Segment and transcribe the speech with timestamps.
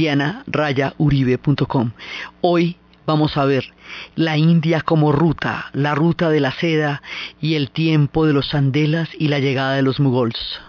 [0.00, 1.90] www.dianarayauribe.com.
[2.40, 3.64] Hoy vamos a ver
[4.14, 7.02] la India como ruta, la ruta de la seda
[7.40, 10.60] y el tiempo de los sandelas y la llegada de los mugols.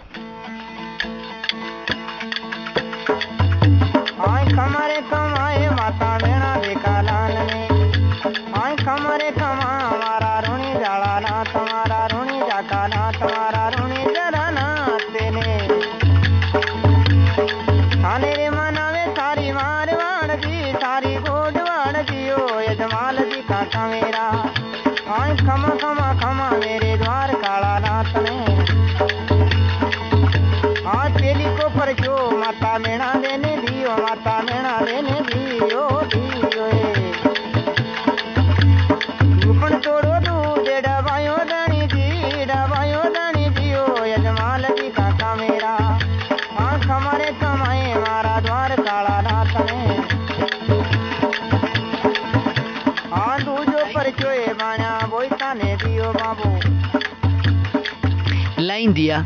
[58.58, 59.26] La India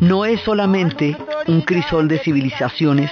[0.00, 1.16] no es solamente
[1.48, 3.10] un crisol de civilizaciones,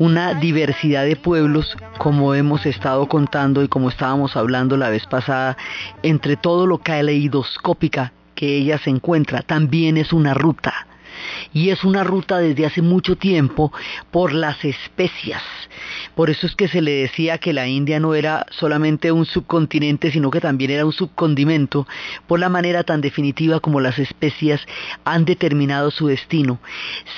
[0.00, 5.56] una diversidad de pueblos, como hemos estado contando y como estábamos hablando la vez pasada,
[6.02, 10.88] entre todo lo caleidoscópica que ella se encuentra, también es una ruta.
[11.52, 13.72] Y es una ruta desde hace mucho tiempo
[14.10, 15.42] por las especias.
[16.14, 20.10] Por eso es que se le decía que la India no era solamente un subcontinente,
[20.10, 21.86] sino que también era un subcondimento,
[22.26, 24.60] por la manera tan definitiva como las especias
[25.04, 26.58] han determinado su destino.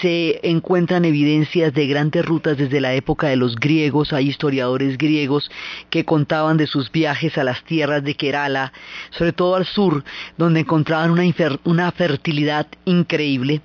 [0.00, 5.50] Se encuentran evidencias de grandes rutas desde la época de los griegos, hay historiadores griegos
[5.90, 8.72] que contaban de sus viajes a las tierras de Kerala,
[9.10, 10.04] sobre todo al sur,
[10.36, 11.22] donde encontraban una,
[11.64, 13.60] una fertilidad increíble.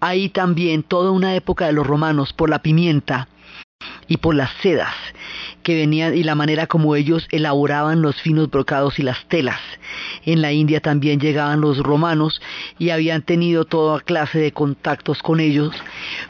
[0.00, 3.28] Hay también toda una época de los romanos por la pimienta
[4.08, 4.94] y por las sedas
[5.62, 9.60] que venían y la manera como ellos elaboraban los finos brocados y las telas.
[10.24, 12.40] En la India también llegaban los romanos
[12.78, 15.72] y habían tenido toda clase de contactos con ellos.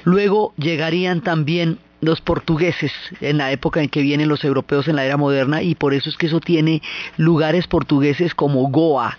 [0.04, 5.04] Luego llegarían también los portugueses en la época en que vienen los europeos en la
[5.04, 6.82] era moderna y por eso es que eso tiene
[7.16, 9.18] lugares portugueses como Goa,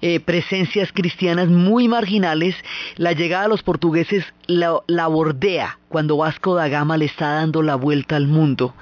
[0.00, 2.56] eh, presencias cristianas muy marginales,
[2.96, 7.62] la llegada de los portugueses la, la, bordea cuando Vasco da Gama le está dando
[7.62, 8.74] la vuelta al mundo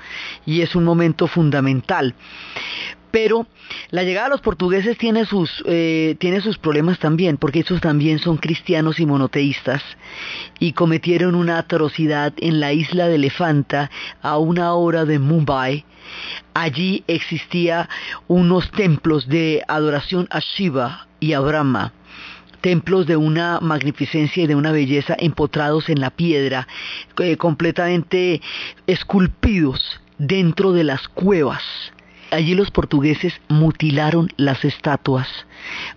[0.46, 2.14] y es un momento fundamental.
[3.10, 3.46] Pero
[3.90, 8.18] la llegada de los portugueses tiene sus, eh, tiene sus problemas también, porque esos también
[8.18, 9.82] son cristianos y monoteístas,
[10.58, 13.90] y cometieron una atrocidad en la isla de Elefanta
[14.22, 15.84] a una hora de Mumbai.
[16.54, 17.88] Allí existía
[18.28, 21.92] unos templos de adoración a Shiva y a Brahma
[22.60, 26.68] templos de una magnificencia y de una belleza empotrados en la piedra,
[27.18, 28.42] eh, completamente
[28.86, 31.62] esculpidos dentro de las cuevas
[32.30, 35.28] allí los portugueses mutilaron las estatuas,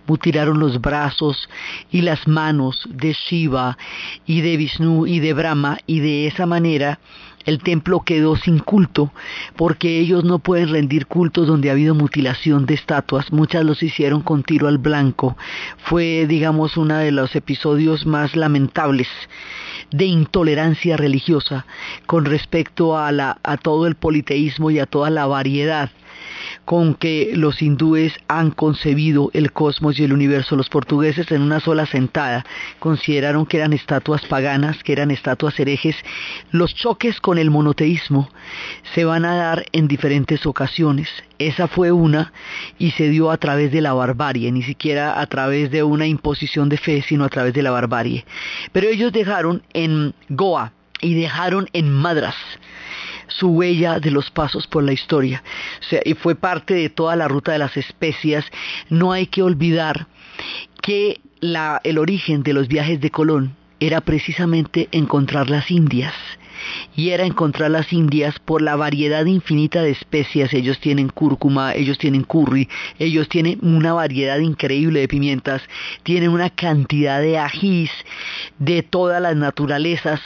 [0.06, 1.48] mutilaron los brazos
[1.90, 3.78] y las manos de Shiva
[4.26, 6.98] y de Vishnu y de Brahma y de esa manera
[7.44, 9.12] el templo quedó sin culto
[9.56, 13.32] porque ellos no pueden rendir cultos donde ha habido mutilación de estatuas.
[13.32, 15.36] Muchas los hicieron con tiro al blanco.
[15.76, 19.08] Fue, digamos, uno de los episodios más lamentables
[19.90, 21.66] de intolerancia religiosa
[22.06, 25.90] con respecto a, la, a todo el politeísmo y a toda la variedad
[26.64, 30.56] con que los hindúes han concebido el cosmos y el universo.
[30.56, 32.44] Los portugueses en una sola sentada
[32.78, 35.96] consideraron que eran estatuas paganas, que eran estatuas herejes.
[36.50, 38.30] Los choques con el monoteísmo
[38.94, 41.08] se van a dar en diferentes ocasiones.
[41.38, 42.32] Esa fue una
[42.78, 46.68] y se dio a través de la barbarie, ni siquiera a través de una imposición
[46.68, 48.24] de fe, sino a través de la barbarie.
[48.72, 52.36] Pero ellos dejaron en Goa y dejaron en Madras
[53.38, 55.42] su huella de los pasos por la historia.
[55.80, 58.44] O sea, y fue parte de toda la ruta de las especias.
[58.88, 60.06] No hay que olvidar
[60.82, 66.14] que el origen de los viajes de Colón era precisamente encontrar las Indias.
[66.96, 70.52] Y era encontrar las Indias por la variedad infinita de especias.
[70.54, 72.68] Ellos tienen cúrcuma, ellos tienen curry,
[72.98, 75.62] ellos tienen una variedad increíble de pimientas,
[76.02, 77.90] tienen una cantidad de ajís
[78.58, 80.20] de todas las naturalezas.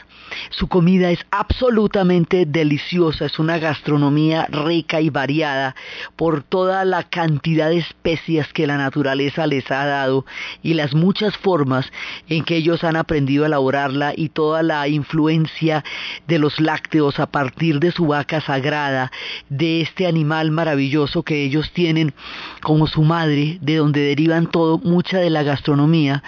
[0.51, 5.75] Su comida es absolutamente deliciosa, es una gastronomía rica y variada
[6.17, 10.27] por toda la cantidad de especias que la naturaleza les ha dado
[10.63, 11.91] y las muchas formas
[12.29, 15.85] en que ellos han aprendido a elaborarla y toda la influencia
[16.29, 19.11] de los lácteos a partir de su vaca sagrada,
[19.49, 22.15] de este animal maravilloso que ellos tienen
[22.63, 26.23] como su madre, de donde derivan todo, mucha de la gastronomía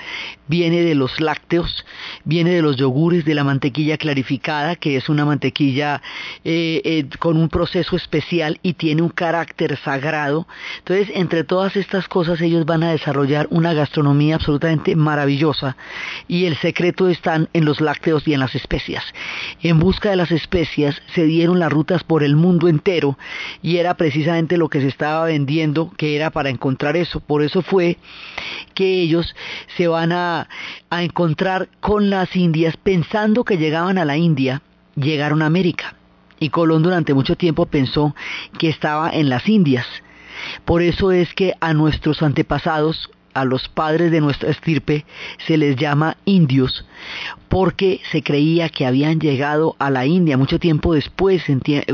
[0.50, 1.87] viene de los lácteos,
[2.25, 6.02] viene de los yogures, de la mantequilla clarificada, que es una mantequilla
[6.44, 10.49] eh, eh, con un proceso especial y tiene un carácter sagrado.
[10.79, 15.76] Entonces, entre todas estas cosas, ellos van a desarrollar una gastronomía absolutamente maravillosa
[16.26, 19.05] y el secreto está en los lácteos y en las especias.
[19.62, 23.17] En busca de las especias se dieron las rutas por el mundo entero
[23.62, 27.20] y era precisamente lo que se estaba vendiendo que era para encontrar eso.
[27.20, 27.99] Por eso fue
[28.75, 29.37] que ellos
[29.76, 30.40] se van a,
[30.91, 34.63] a encontrar con las Indias pensando que llegaban a la India,
[34.97, 35.95] llegaron a América.
[36.39, 38.15] Y Colón durante mucho tiempo pensó
[38.59, 39.87] que estaba en las Indias.
[40.65, 45.05] Por eso es que a nuestros antepasados a los padres de nuestra estirpe
[45.47, 46.85] se les llama indios
[47.49, 51.43] porque se creía que habían llegado a la India mucho tiempo después,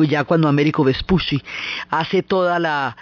[0.08, 1.42] ya cuando Américo Vespucci
[1.90, 2.96] hace toda la,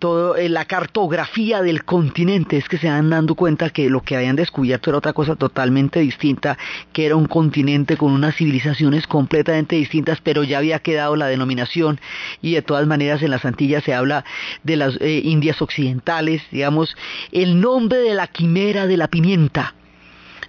[0.00, 4.36] eh, la cartografía del continente, es que se van dando cuenta que lo que habían
[4.36, 6.56] descubierto era otra cosa totalmente distinta,
[6.92, 12.00] que era un continente con unas civilizaciones completamente distintas, pero ya había quedado la denominación
[12.40, 14.24] y de todas maneras en las Antillas se habla
[14.62, 16.96] de las eh, Indias occidentales, digamos,
[17.32, 19.74] el nombre de la quimera de la pimienta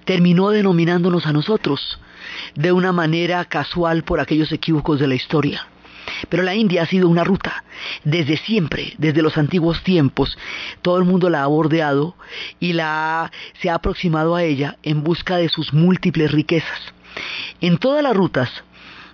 [0.06, 2.00] terminó denominándonos a nosotros
[2.56, 5.68] de una manera casual por aquellos equívocos de la historia.
[6.28, 7.64] Pero la India ha sido una ruta
[8.04, 10.38] desde siempre, desde los antiguos tiempos.
[10.82, 12.16] Todo el mundo la ha bordeado
[12.60, 13.32] y la
[13.62, 16.80] se ha aproximado a ella en busca de sus múltiples riquezas.
[17.62, 18.50] En todas las rutas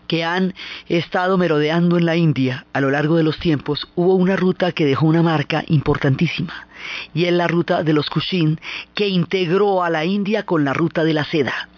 [0.08, 0.54] que han
[0.88, 4.86] estado merodeando en la India a lo largo de los tiempos, hubo una ruta que
[4.86, 6.68] dejó una marca importantísima,
[7.14, 8.60] y es la ruta de los Kushin,
[8.94, 11.70] que integró a la India con la ruta de la seda.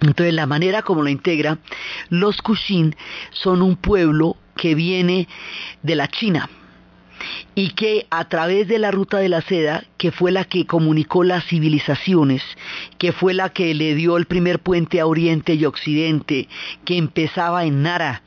[0.00, 1.58] Entonces, la manera como lo integra,
[2.10, 2.96] los Kushin
[3.30, 5.28] son un pueblo que viene
[5.82, 6.48] de la China,
[7.54, 11.24] y que a través de la ruta de la seda, que fue la que comunicó
[11.24, 12.42] las civilizaciones,
[12.98, 16.48] que fue la que le dio el primer puente a Oriente y Occidente,
[16.84, 18.22] que empezaba en Nara,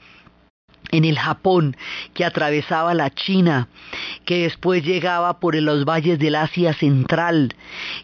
[0.91, 1.75] en el Japón,
[2.13, 3.67] que atravesaba la China,
[4.25, 7.55] que después llegaba por los valles del Asia Central,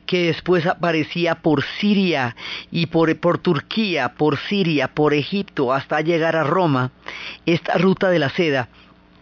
[0.06, 2.36] que después aparecía por Siria
[2.72, 6.92] y por, por Turquía, por Siria, por Egipto, hasta llegar a Roma,
[7.46, 8.70] esta ruta de la seda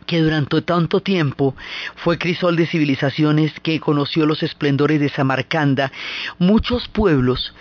[0.08, 1.56] que durante tanto tiempo
[1.96, 5.92] fue crisol de civilizaciones que conoció los esplendores de Samarcanda,
[6.40, 7.54] muchos pueblos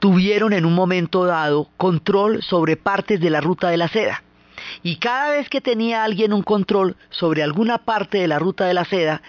[0.00, 4.23] tuvieron en un momento dado control sobre partes de la ruta de la seda.
[4.82, 8.74] Y cada vez que tenía alguien un control sobre alguna parte de la ruta de
[8.74, 9.22] la seda,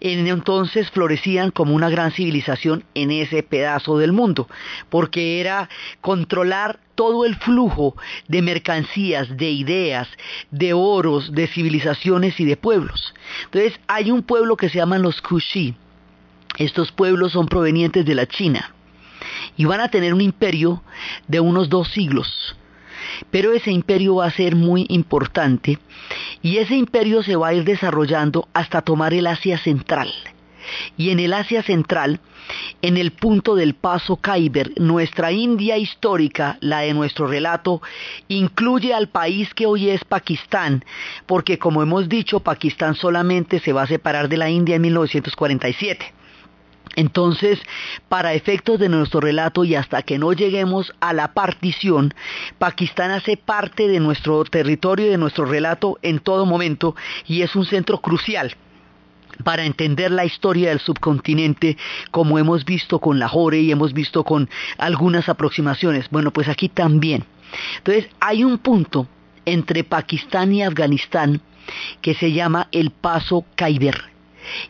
[0.00, 4.48] entonces florecían como una gran civilización en ese pedazo del mundo,
[4.90, 5.68] porque era
[6.00, 7.96] controlar todo el flujo
[8.28, 10.08] de mercancías, de ideas,
[10.50, 13.14] de oros, de civilizaciones y de pueblos.
[13.44, 15.74] Entonces hay un pueblo que se llaman los Kushi.
[16.58, 18.74] Estos pueblos son provenientes de la China
[19.56, 20.82] y van a tener un imperio
[21.28, 22.56] de unos dos siglos
[23.30, 25.78] pero ese imperio va a ser muy importante
[26.42, 30.12] y ese imperio se va a ir desarrollando hasta tomar el Asia Central.
[30.96, 32.20] Y en el Asia Central,
[32.82, 37.82] en el punto del paso Khyber, nuestra India histórica, la de nuestro relato,
[38.28, 40.84] incluye al país que hoy es Pakistán,
[41.26, 46.21] porque como hemos dicho, Pakistán solamente se va a separar de la India en 1947.
[46.96, 47.58] Entonces,
[48.08, 52.14] para efectos de nuestro relato y hasta que no lleguemos a la partición,
[52.58, 56.94] Pakistán hace parte de nuestro territorio y de nuestro relato en todo momento
[57.26, 58.54] y es un centro crucial
[59.44, 61.76] para entender la historia del subcontinente
[62.10, 66.08] como hemos visto con Lahore y hemos visto con algunas aproximaciones.
[66.10, 67.24] Bueno, pues aquí también.
[67.78, 69.06] Entonces, hay un punto
[69.44, 71.40] entre Pakistán y Afganistán
[72.00, 74.12] que se llama el Paso Khyber.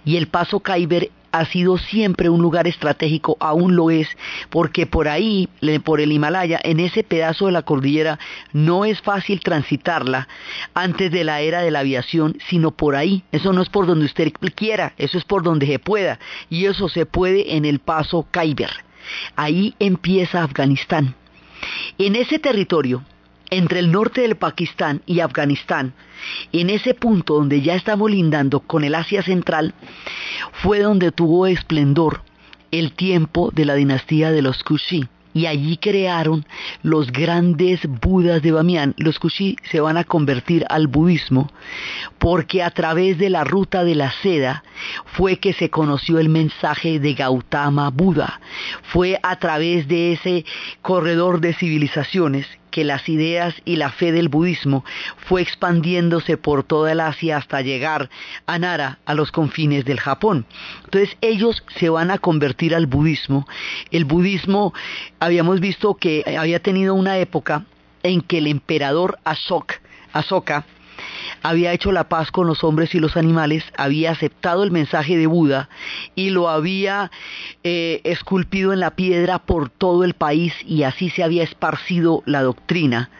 [0.04, 4.08] Y el Paso Khyber ha sido siempre un lugar estratégico, aún lo es,
[4.50, 5.48] porque por ahí,
[5.84, 8.18] por el Himalaya, en ese pedazo de la cordillera,
[8.52, 10.28] no es fácil transitarla
[10.74, 13.24] antes de la era de la aviación, sino por ahí.
[13.32, 16.18] Eso no es por donde usted quiera, eso es por donde se pueda.
[16.50, 18.70] Y eso se puede en el paso Khyber.
[19.34, 21.14] Ahí empieza Afganistán.
[21.98, 23.02] En ese territorio,
[23.52, 25.92] entre el norte del Pakistán y Afganistán,
[26.52, 29.74] en ese punto donde ya estamos lindando con el Asia Central,
[30.52, 32.22] fue donde tuvo esplendor
[32.70, 36.46] el tiempo de la dinastía de los Kushi y allí crearon
[36.82, 38.94] los grandes Budas de Bamiyan.
[38.96, 41.50] Los Kushi se van a convertir al budismo
[42.18, 44.64] porque a través de la ruta de la seda
[45.04, 48.40] fue que se conoció el mensaje de Gautama Buda.
[48.82, 50.44] Fue a través de ese
[50.80, 54.84] corredor de civilizaciones que las ideas y la fe del budismo
[55.28, 58.10] fue expandiéndose por toda el Asia hasta llegar
[58.46, 60.46] a Nara, a los confines del Japón.
[60.84, 63.46] Entonces ellos se van a convertir al budismo.
[63.92, 64.74] El budismo,
[65.20, 67.66] habíamos visto que había tenido una época
[68.02, 69.74] en que el emperador Asok,
[70.12, 70.64] Asoka,
[71.42, 75.26] había hecho la paz con los hombres y los animales, había aceptado el mensaje de
[75.26, 75.68] Buda
[76.14, 77.10] y lo había
[77.64, 82.42] eh, esculpido en la piedra por todo el país y así se había esparcido la
[82.42, 83.10] doctrina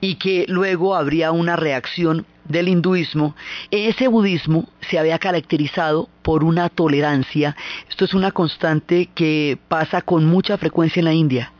[0.00, 3.34] y que luego habría una reacción del hinduismo,
[3.70, 7.56] ese budismo se había caracterizado por una tolerancia.
[7.88, 11.53] Esto es una constante que pasa con mucha frecuencia en la India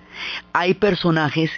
[0.52, 1.50] hay personajes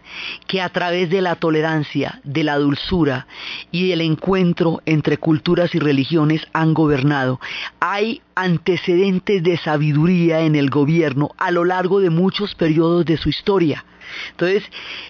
[0.46, 3.26] que a través de la tolerancia, de la dulzura
[3.70, 7.40] y del encuentro entre culturas y religiones han gobernado.
[7.80, 13.28] Hay antecedentes de sabiduría en el gobierno a lo largo de muchos periodos de su
[13.28, 13.84] historia.
[14.30, 14.64] Entonces,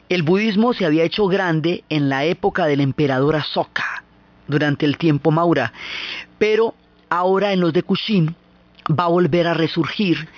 [0.09, 4.05] el budismo se había hecho grande en la época del emperador Asoka,
[4.49, 5.73] durante el tiempo Maura,
[6.39, 6.75] pero
[7.09, 8.35] ahora en los de Kushin
[8.91, 10.29] va a volver a resurgir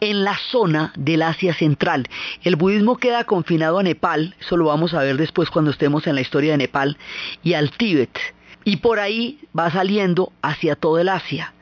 [0.00, 2.08] en la zona del Asia Central.
[2.42, 6.14] El budismo queda confinado a Nepal, eso lo vamos a ver después cuando estemos en
[6.14, 6.96] la historia de Nepal,
[7.42, 8.18] y al Tíbet.
[8.64, 11.52] Y por ahí va saliendo hacia todo el Asia.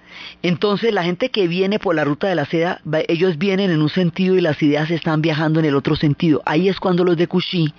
[0.43, 3.89] Entonces la gente que viene por la ruta de la seda, ellos vienen en un
[3.89, 6.43] sentido y las ideas están viajando en el otro sentido.
[6.47, 7.73] Ahí es cuando los de Kushi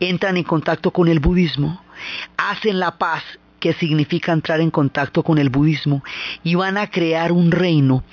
[0.00, 1.82] entran en contacto con el budismo,
[2.36, 3.22] hacen la paz
[3.64, 6.04] que significa entrar en contacto con el budismo
[6.42, 8.04] y van a crear un reino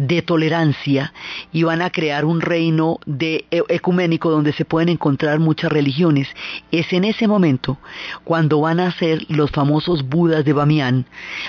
[0.00, 1.12] de tolerancia
[1.52, 6.28] y van a crear un reino de e, ecuménico donde se pueden encontrar muchas religiones.
[6.72, 7.76] Es en ese momento
[8.24, 11.04] cuando van a ser los famosos Budas de Bamiyan,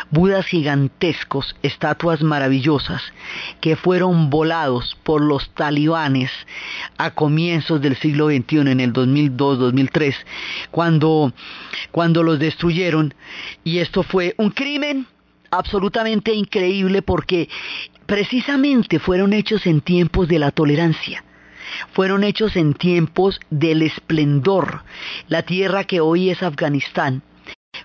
[0.09, 3.01] Budas gigantescos, estatuas maravillosas,
[3.61, 6.31] que fueron volados por los talibanes
[6.97, 10.13] a comienzos del siglo XXI, en el 2002-2003,
[10.71, 11.31] cuando,
[11.91, 13.13] cuando los destruyeron.
[13.63, 15.07] Y esto fue un crimen
[15.51, 17.49] absolutamente increíble porque
[18.11, 21.23] precisamente fueron hechos en tiempos de la tolerancia.
[21.93, 24.83] Fueron hechos en tiempos del esplendor.
[25.29, 27.23] La tierra que hoy es Afganistán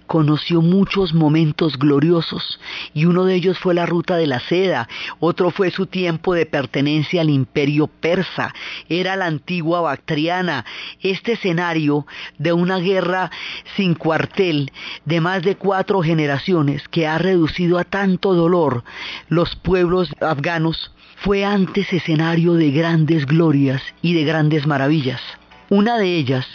[0.06, 2.60] conoció muchos momentos gloriosos
[2.94, 4.88] y uno de ellos fue la ruta de la seda,
[5.20, 8.54] otro fue su tiempo de pertenencia al imperio persa,
[8.88, 10.64] era la antigua Bactriana,
[11.00, 12.06] este escenario
[12.38, 13.30] de una guerra
[13.76, 14.72] sin cuartel
[15.04, 18.84] de más de cuatro generaciones que ha reducido a tanto dolor
[19.28, 25.20] los pueblos afganos, fue antes escenario de grandes glorias y de grandes maravillas.
[25.68, 26.46] Una de ellas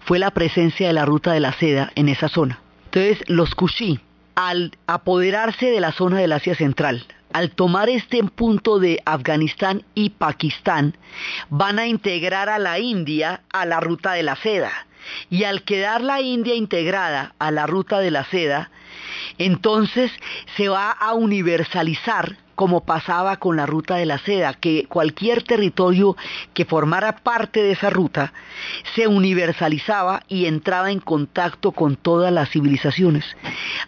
[0.00, 2.63] fue la presencia de la ruta de la seda en esa zona.
[2.94, 3.98] Entonces, los Kushi,
[4.36, 10.10] al apoderarse de la zona del Asia Central, al tomar este punto de Afganistán y
[10.10, 10.96] Pakistán,
[11.50, 14.70] van a integrar a la India a la ruta de la seda.
[15.28, 18.70] Y al quedar la India integrada a la ruta de la seda,
[19.38, 20.12] entonces
[20.56, 26.16] se va a universalizar como pasaba con la ruta de la seda, que cualquier territorio
[26.52, 28.32] que formara parte de esa ruta
[28.94, 33.24] se universalizaba y entraba en contacto con todas las civilizaciones.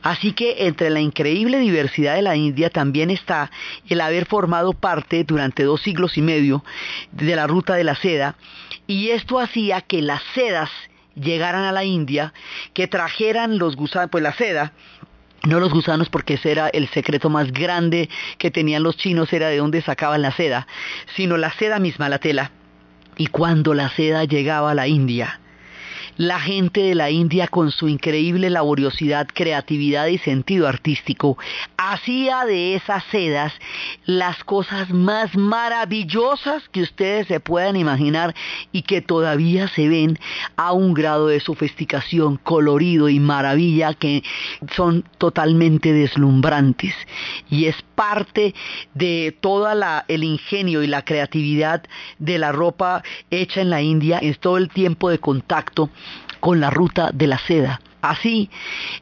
[0.02, 3.50] Así que entre la increíble diversidad de la India también está
[3.88, 6.64] el haber formado parte durante dos siglos y medio
[7.12, 8.36] de la ruta de la seda,
[8.86, 10.70] y esto hacía que las sedas
[11.14, 12.32] llegaran a la India,
[12.74, 14.72] que trajeran los gusanos, pues la seda,
[15.44, 19.48] no los gusanos porque ese era el secreto más grande que tenían los chinos, era
[19.48, 20.66] de dónde sacaban la seda,
[21.14, 22.50] sino la seda misma, la tela.
[23.16, 25.40] Y cuando la seda llegaba a la India,
[26.16, 31.36] la gente de la India con su increíble laboriosidad, creatividad y sentido artístico.
[31.76, 33.52] Hacía de esas sedas
[34.04, 38.34] las cosas más maravillosas que ustedes se puedan imaginar
[38.72, 40.18] y que todavía se ven
[40.56, 44.22] a un grado de sofisticación, colorido y maravilla que
[44.74, 46.94] son totalmente deslumbrantes.
[47.50, 48.54] Y es parte
[48.94, 49.66] de todo
[50.08, 51.82] el ingenio y la creatividad
[52.18, 55.90] de la ropa hecha en la India, es todo el tiempo de contacto
[56.46, 57.80] con la ruta de la seda.
[58.02, 58.48] Así,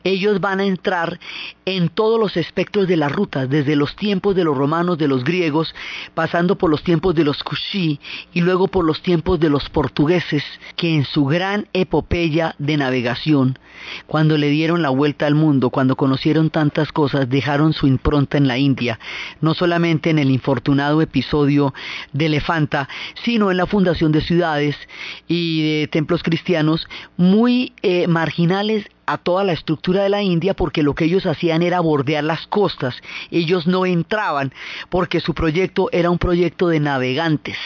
[0.02, 1.20] ellos van a entrar
[1.66, 5.24] en todos los espectros de la ruta, desde los tiempos de los romanos, de los
[5.24, 5.74] griegos,
[6.14, 8.00] pasando por los tiempos de los kushi
[8.32, 10.44] y luego por los tiempos de los portugueses,
[10.76, 13.58] que en su gran epopeya de navegación,
[14.06, 18.46] cuando le dieron la vuelta al mundo, cuando conocieron tantas cosas, dejaron su impronta en
[18.48, 18.98] la India,
[19.40, 21.74] no solamente en el infortunado episodio
[22.12, 22.88] de Elefanta,
[23.24, 24.76] sino en la fundación de ciudades
[25.28, 30.82] y de templos cristianos muy eh, marginales a toda la estructura de la India porque
[30.82, 32.96] lo que ellos hacían era bordear las costas.
[33.30, 34.52] Ellos no entraban
[34.90, 37.58] porque su proyecto era un proyecto de navegantes.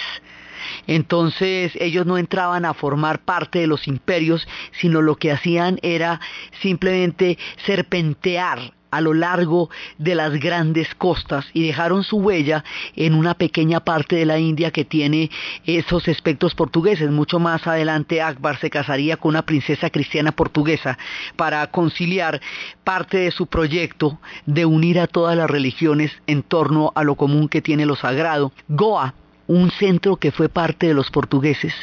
[0.86, 6.20] Entonces ellos no entraban a formar parte de los imperios, sino lo que hacían era
[6.60, 12.64] simplemente serpentear a lo largo de las grandes costas y dejaron su huella
[12.96, 15.30] en una pequeña parte de la India que tiene
[15.64, 17.10] esos aspectos portugueses.
[17.10, 20.98] Mucho más adelante Akbar se casaría con una princesa cristiana portuguesa
[21.36, 22.40] para conciliar
[22.84, 27.48] parte de su proyecto de unir a todas las religiones en torno a lo común
[27.48, 28.52] que tiene lo sagrado.
[28.68, 29.14] Goa
[29.48, 31.74] un centro que fue parte de los portugueses.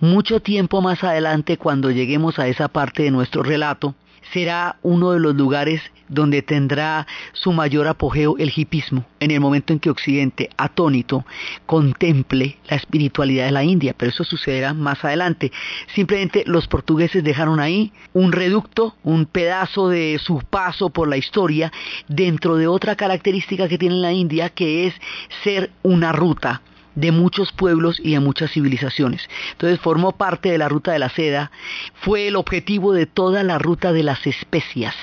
[0.00, 3.94] Mucho tiempo más adelante, cuando lleguemos a esa parte de nuestro relato,
[4.32, 9.72] será uno de los lugares donde tendrá su mayor apogeo el hipismo, en el momento
[9.72, 11.24] en que Occidente, atónito,
[11.66, 15.50] contemple la espiritualidad de la India, pero eso sucederá más adelante.
[15.94, 21.72] Simplemente los portugueses dejaron ahí un reducto, un pedazo de su paso por la historia,
[22.08, 24.94] dentro de otra característica que tiene la India, que es
[25.42, 26.62] ser una ruta
[26.96, 29.28] de muchos pueblos y de muchas civilizaciones.
[29.52, 31.52] Entonces formó parte de la ruta de la seda,
[32.00, 34.96] fue el objetivo de toda la ruta de las especias.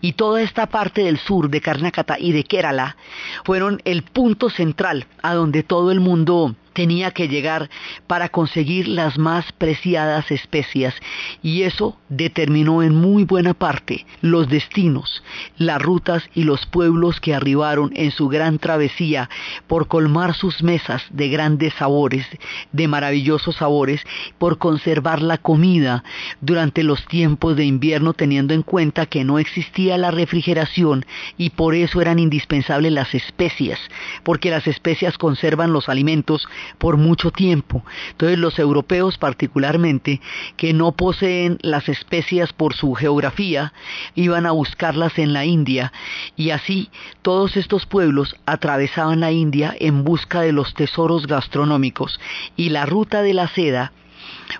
[0.00, 2.96] Y toda esta parte del sur de Karnataka y de Kerala
[3.44, 7.70] fueron el punto central a donde todo el mundo tenía que llegar
[8.06, 10.94] para conseguir las más preciadas especias
[11.42, 15.24] y eso determinó en muy buena parte los destinos,
[15.56, 19.28] las rutas y los pueblos que arribaron en su gran travesía
[19.66, 22.24] por colmar sus mesas de grandes sabores,
[22.70, 24.00] de maravillosos sabores,
[24.38, 26.04] por conservar la comida
[26.40, 31.04] durante los tiempos de invierno teniendo en cuenta que no existía la refrigeración
[31.36, 33.80] y por eso eran indispensables las especias,
[34.22, 37.84] porque las especias conservan los alimentos por mucho tiempo.
[38.10, 40.20] Entonces los europeos particularmente,
[40.56, 43.72] que no poseen las especias por su geografía,
[44.14, 45.92] iban a buscarlas en la India
[46.36, 46.90] y así
[47.22, 52.20] todos estos pueblos atravesaban la India en busca de los tesoros gastronómicos
[52.56, 53.92] y la ruta de la seda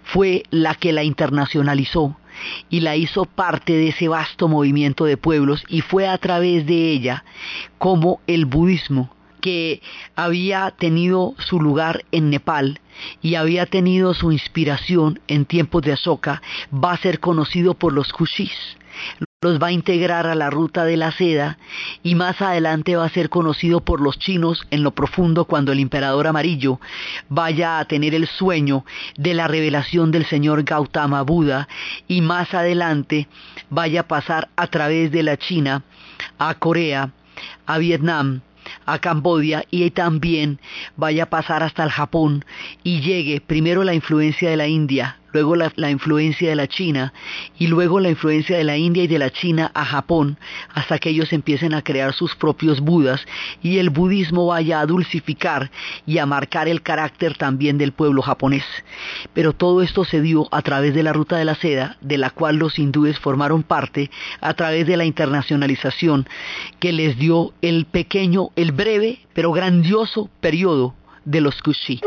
[0.04, 2.16] fue la que la internacionalizó
[2.70, 6.92] y la hizo parte de ese vasto movimiento de pueblos y fue a través de
[6.92, 7.24] ella
[7.78, 9.82] como el budismo que
[10.16, 12.80] había tenido su lugar en Nepal
[13.22, 18.12] y había tenido su inspiración en tiempos de Asoka, va a ser conocido por los
[18.12, 18.52] kushis.
[19.40, 21.58] Los va a integrar a la ruta de la seda
[22.02, 25.78] y más adelante va a ser conocido por los chinos en lo profundo cuando el
[25.78, 26.80] emperador amarillo
[27.28, 28.84] vaya a tener el sueño
[29.16, 31.68] de la revelación del señor Gautama Buda
[32.08, 33.28] y más adelante
[33.70, 35.84] vaya a pasar a través de la China
[36.38, 37.12] a Corea,
[37.66, 38.40] a Vietnam,
[38.86, 40.58] a Cambodia y también
[40.96, 42.44] vaya a pasar hasta el Japón
[42.82, 47.12] y llegue primero la influencia de la India, luego la, influencia de la China
[47.60, 50.36] y luego la influencia de la India y de la China a Japón
[50.74, 53.24] hasta que ellos empiecen a crear sus propios budas
[53.62, 55.70] y el budismo vaya a dulcificar
[56.06, 58.64] y a marcar el carácter también del pueblo japonés.
[59.32, 62.30] Pero todo esto se dio a través de la ruta de la seda, de la
[62.30, 66.26] cual los hindúes formaron parte, a través de la internacionalización
[66.80, 72.00] que les dio el pequeño, el breve, pero grandioso periodo de los Kushi.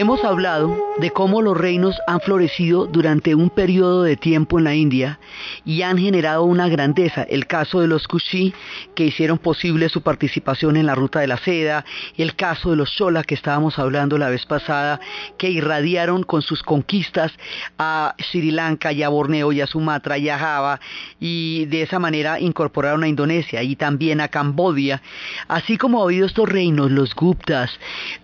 [0.00, 4.74] Hemos hablado de cómo los reinos han florecido durante un periodo de tiempo en la
[4.74, 5.20] India
[5.66, 7.22] y han generado una grandeza.
[7.24, 8.54] El caso de los Kushi,
[8.94, 11.84] que hicieron posible su participación en la ruta de la seda,
[12.16, 15.00] el caso de los Chola, que estábamos hablando la vez pasada,
[15.36, 17.32] que irradiaron con sus conquistas
[17.78, 20.80] a Sri Lanka y a Borneo y a Sumatra y a Java
[21.20, 25.02] y de esa manera incorporaron a Indonesia y también a Cambodia.
[25.46, 27.70] Así como ha habido estos reinos, los Guptas,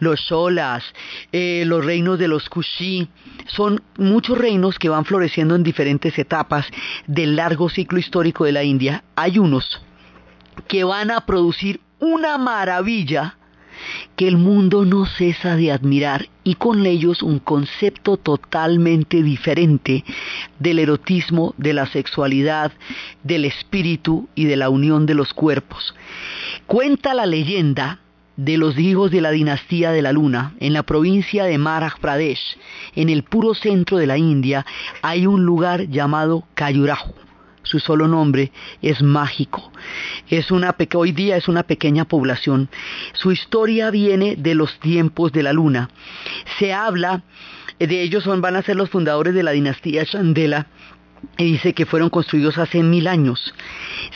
[0.01, 0.83] los Cholas,
[1.31, 3.09] eh, los reinos de los Kushi,
[3.47, 6.67] son muchos reinos que van floreciendo en diferentes etapas
[7.07, 9.05] del largo ciclo histórico de la India.
[9.15, 9.83] Hay unos
[10.67, 13.37] que van a producir una maravilla
[14.17, 20.05] que el mundo no cesa de admirar y con ellos un concepto totalmente diferente
[20.59, 22.73] del erotismo, de la sexualidad,
[23.23, 25.95] del espíritu y de la unión de los cuerpos.
[26.67, 28.01] Cuenta la leyenda
[28.37, 32.59] de los hijos de la dinastía de la luna, en la provincia de Madhya Pradesh,
[32.95, 34.67] en el puro centro de la India,
[35.03, 37.26] hay un lugar llamado Kayurahu.
[37.67, 39.73] Su solo nombre es mágico.
[40.29, 42.69] Es una hoy día es una pequeña población.
[43.13, 45.91] Su historia viene de los tiempos de la luna.
[46.59, 47.23] Se habla
[47.79, 50.67] de ellos son, van a ser los fundadores de la dinastía Chandela
[51.37, 53.53] y dice que fueron construidos hace mil años.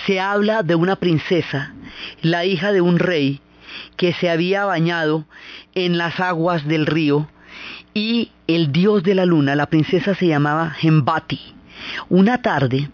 [0.06, 1.74] Se habla de una princesa,
[2.22, 3.40] la hija de un rey,
[3.96, 5.26] que se había bañado
[5.74, 7.28] en las aguas del río
[7.92, 11.40] y el dios de la luna, la princesa se llamaba Hembati.
[12.08, 12.88] Una tarde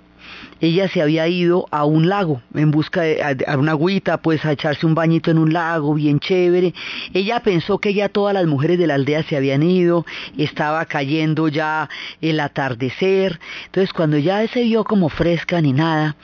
[0.60, 4.86] ella se había ido a un lago en busca de una agüita, pues a echarse
[4.86, 6.72] un bañito en un lago bien chévere.
[7.12, 10.06] Ella pensó que ya todas las mujeres de la aldea se habían ido,
[10.38, 11.88] estaba cayendo ya
[12.20, 13.38] el atardecer.
[13.66, 16.16] Entonces cuando ya se vio como fresca ni nada,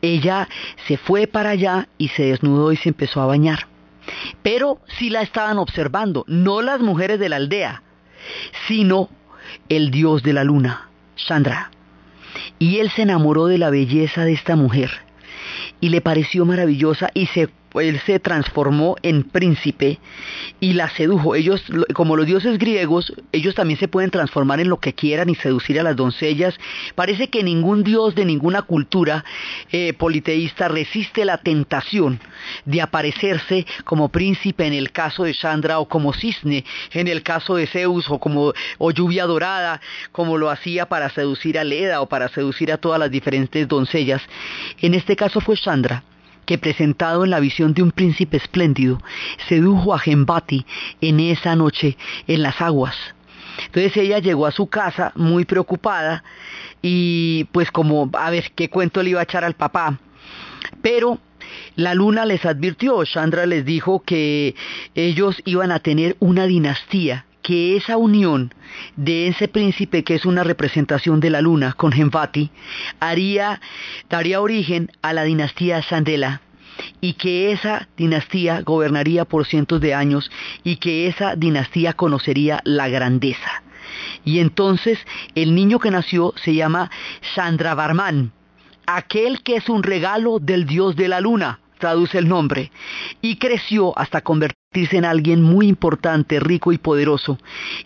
[0.00, 0.48] ella
[0.86, 3.66] se fue para allá y se desnudó y se empezó a bañar.
[4.42, 7.82] Pero sí la estaban observando, no las mujeres de la aldea,
[8.68, 9.08] sino
[9.68, 11.70] el dios de la luna, Chandra.
[12.58, 14.90] Y él se enamoró de la belleza de esta mujer
[15.80, 17.48] y le pareció maravillosa y se
[17.80, 19.98] él se transformó en príncipe
[20.60, 21.34] y la sedujo.
[21.34, 21.62] Ellos,
[21.94, 25.78] como los dioses griegos, ellos también se pueden transformar en lo que quieran y seducir
[25.80, 26.58] a las doncellas.
[26.94, 29.24] Parece que ningún dios de ninguna cultura
[29.72, 32.20] eh, politeísta resiste la tentación
[32.64, 37.56] de aparecerse como príncipe en el caso de Chandra o como cisne en el caso
[37.56, 39.80] de Zeus o como o lluvia dorada
[40.12, 44.22] como lo hacía para seducir a Leda o para seducir a todas las diferentes doncellas.
[44.80, 46.02] En este caso fue Chandra
[46.46, 49.02] que presentado en la visión de un príncipe espléndido,
[49.48, 50.64] sedujo a Gembati
[51.00, 52.96] en esa noche en las aguas.
[53.66, 56.24] Entonces ella llegó a su casa muy preocupada
[56.80, 59.98] y pues como a ver qué cuento le iba a echar al papá.
[60.82, 61.18] Pero
[61.74, 64.54] la luna les advirtió, Chandra les dijo que
[64.94, 68.52] ellos iban a tener una dinastía que esa unión
[68.96, 72.50] de ese príncipe que es una representación de la luna con Genvati
[72.98, 73.60] haría,
[74.10, 76.40] daría origen a la dinastía Sandela
[77.00, 80.28] y que esa dinastía gobernaría por cientos de años
[80.64, 83.62] y que esa dinastía conocería la grandeza.
[84.24, 84.98] Y entonces
[85.36, 86.90] el niño que nació se llama
[87.36, 88.32] Sandravarman,
[88.88, 92.72] aquel que es un regalo del dios de la luna traduce el nombre,
[93.20, 97.38] y creció hasta convertirse en alguien muy importante, rico y poderoso,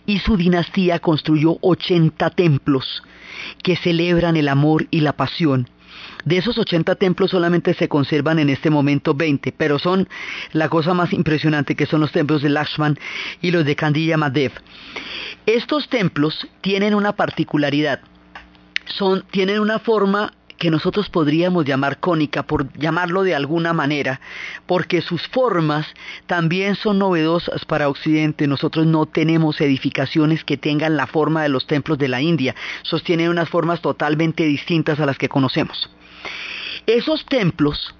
[0.05, 3.03] y su dinastía construyó 80 templos
[3.63, 5.69] que celebran el amor y la pasión.
[6.25, 10.07] De esos 80 templos solamente se conservan en este momento 20, pero son
[10.51, 12.99] la cosa más impresionante que son los templos de Lakshman
[13.41, 14.51] y los de Kandilla Madev.
[15.45, 18.01] Estos templos tienen una particularidad,
[18.85, 24.21] son, tienen una forma que nosotros podríamos llamar cónica, por llamarlo de alguna manera,
[24.67, 25.87] porque sus formas
[26.27, 28.45] también son novedosas para Occidente.
[28.45, 33.29] Nosotros no tenemos edificaciones que tengan la forma de los templos de la India, sostienen
[33.29, 35.89] unas formas totalmente distintas a las que conocemos.
[36.85, 37.95] Esos templos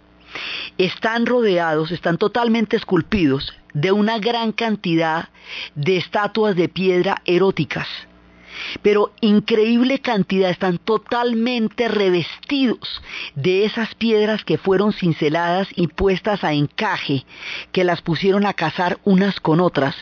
[0.77, 5.29] están rodeados, están totalmente esculpidos de una gran cantidad
[5.73, 7.87] de estatuas de piedra eróticas
[8.81, 13.01] pero increíble cantidad, están totalmente revestidos
[13.35, 17.25] de esas piedras que fueron cinceladas y puestas a encaje,
[17.71, 19.95] que las pusieron a cazar unas con otras,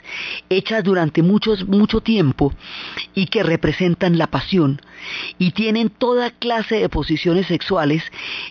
[0.49, 2.53] hechas durante muchos, mucho tiempo
[3.15, 4.81] y que representan la pasión.
[5.37, 8.03] Y tienen toda clase de posiciones sexuales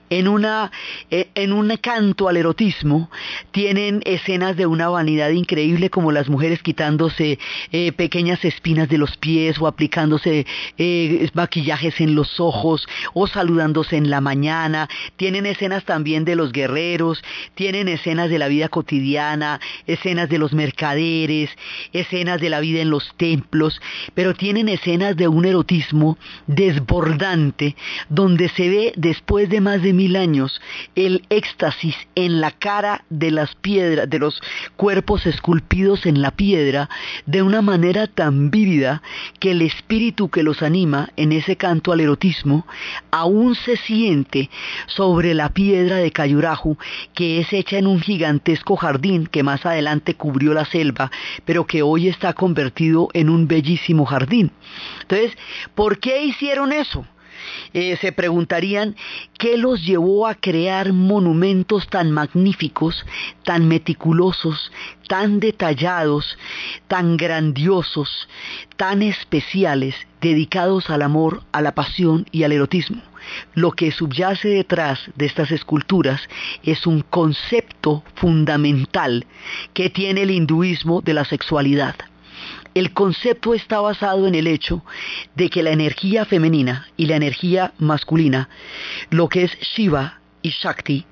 [0.09, 0.73] en una
[1.11, 3.11] eh, en un canto al erotismo.
[3.51, 7.39] Tienen escenas de una vanidad increíble como las mujeres quitándose
[7.73, 10.47] eh, pequeñas espinas de los pies o aplicando aplicándose
[10.79, 14.89] eh, maquillajes en los ojos o saludándose en la mañana.
[15.17, 17.23] Tienen escenas también de los guerreros,
[17.55, 21.51] tienen escenas de la vida cotidiana, escenas de los mercaderes,
[21.93, 23.81] escenas de la vida en los templos,
[24.15, 26.17] pero tienen escenas de un erotismo
[26.47, 27.77] desbordante
[28.09, 30.61] donde se ve después de más de mil años
[30.95, 34.41] el éxtasis en la cara de las piedras, de los
[34.77, 36.89] cuerpos esculpidos en la piedra,
[37.27, 39.03] de una manera tan vívida
[39.41, 39.98] que el espíritu
[40.31, 42.65] que los anima en ese canto al erotismo
[43.11, 44.49] aún se siente
[44.87, 46.79] sobre la piedra de Cayurahu,
[47.15, 51.11] que es hecha en un gigantesco jardín que más adelante cubrió la selva,
[51.45, 54.53] pero que hoy está convertido en un bellísimo jardín.
[55.03, 55.37] Entonces,
[55.75, 57.05] ¿por qué hicieron eso?
[57.73, 58.97] Eh, se preguntarían
[59.39, 63.05] qué los llevó a crear monumentos tan magníficos,
[63.45, 64.73] tan meticulosos,
[65.09, 66.39] tan detallados,
[66.87, 68.29] tan grandiosos,
[68.77, 73.03] tan especiales, dedicados al amor, a la pasión y al erotismo.
[73.55, 76.21] Lo que subyace detrás de estas esculturas
[76.63, 79.27] es un concepto fundamental
[79.75, 81.97] que tiene el hinduismo de la sexualidad.
[82.75, 84.85] El concepto está basado en el hecho
[85.35, 88.49] de que la energía femenina y la energía masculina,
[89.11, 91.07] lo que es Shiva y Shakti,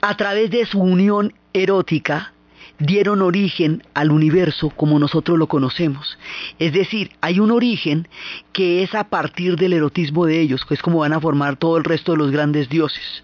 [0.00, 2.32] a través de su unión erótica,
[2.78, 6.18] dieron origen al universo como nosotros lo conocemos.
[6.58, 8.08] Es decir, hay un origen
[8.52, 11.76] que es a partir del erotismo de ellos, que es como van a formar todo
[11.76, 13.22] el resto de los grandes dioses.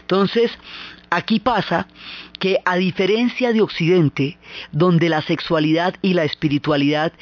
[0.00, 0.50] Entonces,
[1.14, 1.86] Aquí pasa
[2.40, 4.36] que a diferencia de Occidente,
[4.72, 7.12] donde la sexualidad y la espiritualidad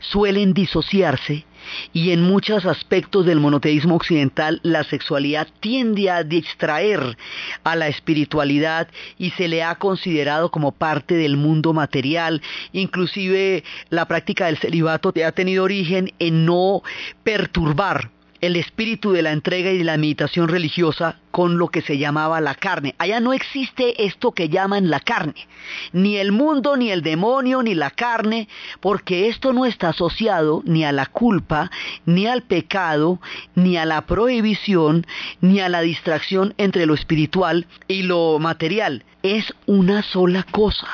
[0.00, 1.44] suelen disociarse,
[1.92, 7.16] y en muchos aspectos del monoteísmo occidental la sexualidad tiende a distraer
[7.62, 12.42] a la espiritualidad y se le ha considerado como parte del mundo material.
[12.72, 16.82] Inclusive la práctica del celibato ha tenido origen en no
[17.22, 21.98] perturbar el espíritu de la entrega y de la meditación religiosa con lo que se
[21.98, 22.94] llamaba la carne.
[22.98, 25.46] Allá no existe esto que llaman la carne,
[25.92, 28.48] ni el mundo, ni el demonio, ni la carne,
[28.80, 31.70] porque esto no está asociado ni a la culpa,
[32.04, 33.20] ni al pecado,
[33.54, 35.06] ni a la prohibición,
[35.40, 39.04] ni a la distracción entre lo espiritual y lo material.
[39.22, 40.88] Es una sola cosa.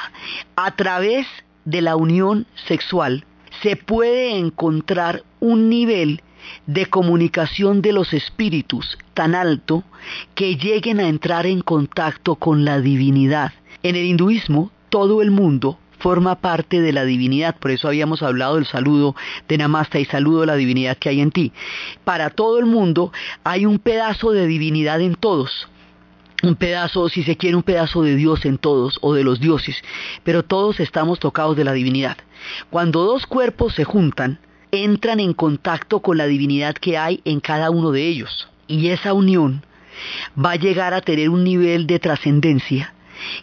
[0.57, 1.27] A través
[1.65, 3.25] de la unión sexual
[3.63, 6.23] se puede encontrar un nivel
[6.67, 9.85] de comunicación de los espíritus tan alto
[10.35, 13.53] que lleguen a entrar en contacto con la divinidad.
[13.83, 18.57] En el hinduismo, todo el mundo forma parte de la divinidad, por eso habíamos hablado
[18.57, 19.15] del saludo
[19.47, 21.53] de Namasta y saludo a la divinidad que hay en ti.
[22.05, 23.13] Para todo el mundo
[23.45, 25.69] hay un pedazo de divinidad en todos,
[26.43, 29.77] un pedazo, si se quiere, un pedazo de Dios en todos o de los dioses,
[30.25, 32.17] pero todos estamos tocados de la divinidad.
[32.69, 34.41] Cuando dos cuerpos se juntan,
[34.75, 38.49] entran en contacto con la divinidad que hay en cada uno de ellos.
[38.67, 39.67] Y esa unión
[40.43, 42.95] va a llegar a tener un nivel de trascendencia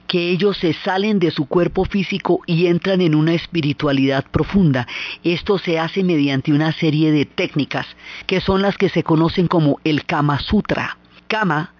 [0.07, 4.87] que ellos se salen de su cuerpo físico y entran en una espiritualidad profunda.
[5.23, 7.85] Esto se hace mediante una serie de técnicas
[8.25, 10.97] que son las que se conocen como el Kama Sutra.
[11.27, 11.73] Kama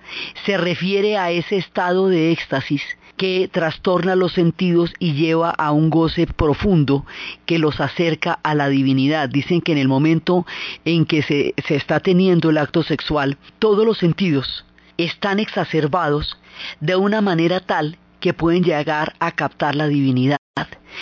[0.45, 2.83] se refiere a ese estado de éxtasis
[3.19, 7.05] que trastorna los sentidos y lleva a un goce profundo
[7.45, 9.27] que los acerca a la divinidad.
[9.27, 10.45] Dicen que en el momento
[10.85, 14.63] en que se, se está teniendo el acto sexual, todos los sentidos
[14.97, 16.37] están exacerbados
[16.79, 20.37] de una manera tal que pueden llegar a captar la divinidad.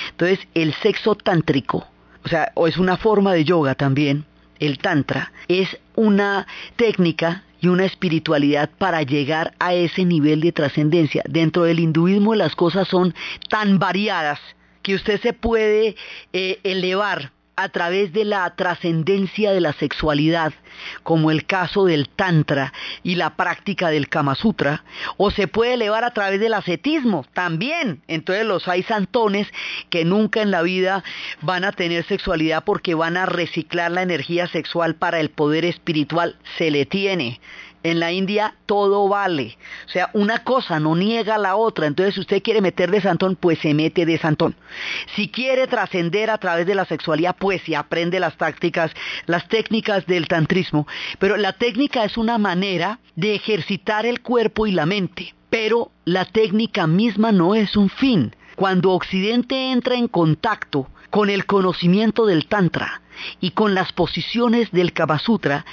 [0.09, 1.85] Entonces, el sexo tántrico,
[2.25, 4.25] o sea, o es una forma de yoga también,
[4.59, 11.23] el tantra, es una técnica y una espiritualidad para llegar a ese nivel de trascendencia.
[11.27, 13.13] Dentro del hinduismo las cosas son
[13.49, 14.39] tan variadas
[14.81, 15.95] que usted se puede
[16.33, 20.53] eh, elevar a través de la trascendencia de la sexualidad,
[21.01, 24.83] como el caso del Tantra y la práctica del Kama Sutra,
[25.17, 28.03] o se puede elevar a través del ascetismo también.
[28.07, 29.47] Entonces los hay santones
[29.89, 31.03] que nunca en la vida
[31.41, 36.37] van a tener sexualidad porque van a reciclar la energía sexual para el poder espiritual.
[36.59, 37.39] Se le tiene.
[37.83, 39.57] En la India todo vale.
[39.85, 41.87] O sea, una cosa no niega la otra.
[41.87, 44.55] Entonces, si usted quiere meter de santón, pues se mete de santón.
[45.15, 48.91] Si quiere trascender a través de la sexualidad, pues se aprende las tácticas,
[49.25, 50.87] las técnicas del tantrismo.
[51.19, 55.33] Pero la técnica es una manera de ejercitar el cuerpo y la mente.
[55.49, 58.35] Pero la técnica misma no es un fin.
[58.55, 63.01] Cuando Occidente entra en contacto con el conocimiento del Tantra
[63.39, 65.65] y con las posiciones del Kama Sutra,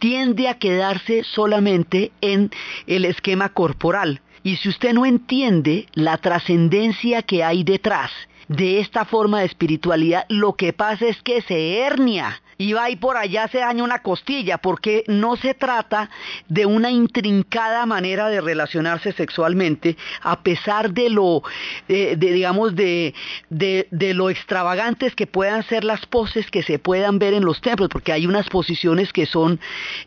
[0.00, 2.50] tiende a quedarse solamente en
[2.86, 4.20] el esquema corporal.
[4.42, 8.10] Y si usted no entiende la trascendencia que hay detrás
[8.48, 12.96] de esta forma de espiritualidad, lo que pasa es que se hernia y va y
[12.96, 16.10] por allá se daña una costilla, porque no se trata
[16.46, 21.42] de una intrincada manera de relacionarse sexualmente, a pesar de lo,
[21.88, 23.14] eh, de, digamos, de,
[23.48, 27.88] de, lo extravagantes que puedan ser las poses que se puedan ver en los templos,
[27.88, 29.58] porque hay unas posiciones que son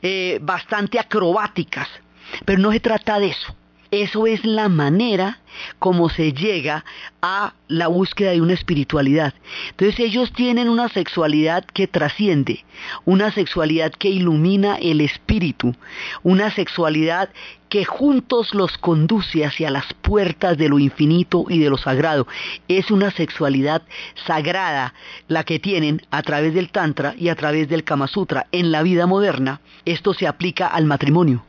[0.03, 1.87] eh, bastante acrobáticas,
[2.45, 3.55] pero no se trata de eso.
[3.93, 5.37] Eso es la manera
[5.77, 6.83] como se llega
[7.21, 9.35] a la búsqueda de una espiritualidad.
[9.69, 12.65] Entonces ellos tienen una sexualidad que trasciende,
[13.05, 15.75] una sexualidad que ilumina el espíritu,
[16.23, 17.29] una sexualidad
[17.69, 22.25] que juntos los conduce hacia las puertas de lo infinito y de lo sagrado.
[22.67, 23.83] Es una sexualidad
[24.25, 24.95] sagrada
[25.27, 28.47] la que tienen a través del Tantra y a través del Kama Sutra.
[28.51, 31.45] En la vida moderna esto se aplica al matrimonio.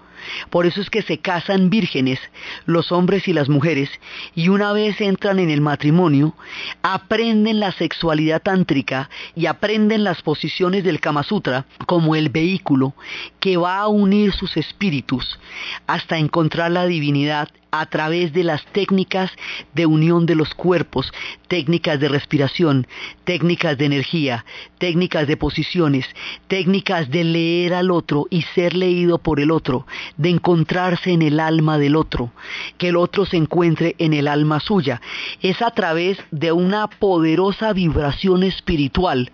[0.51, 2.19] Por eso es que se casan vírgenes
[2.67, 3.91] los hombres y las mujeres
[4.35, 6.35] y una vez entran en el matrimonio,
[6.83, 12.95] aprenden la sexualidad tántrica y aprenden las posiciones del Kama Sutra como el vehículo
[13.41, 15.39] que va a unir sus espíritus
[15.87, 17.49] hasta encontrar la divinidad
[17.81, 19.33] a través de las técnicas
[19.75, 21.13] de unión de los cuerpos,
[21.49, 22.87] técnicas de respiración,
[23.25, 24.45] técnicas de energía,
[24.79, 26.07] técnicas de posiciones,
[26.47, 31.41] técnicas de leer al otro y ser leído por el otro, de encontrarse en el
[31.41, 32.31] alma del otro,
[32.79, 35.01] que el otro se encuentre en el alma suya.
[35.43, 39.33] Es a través de una poderosa vibración espiritual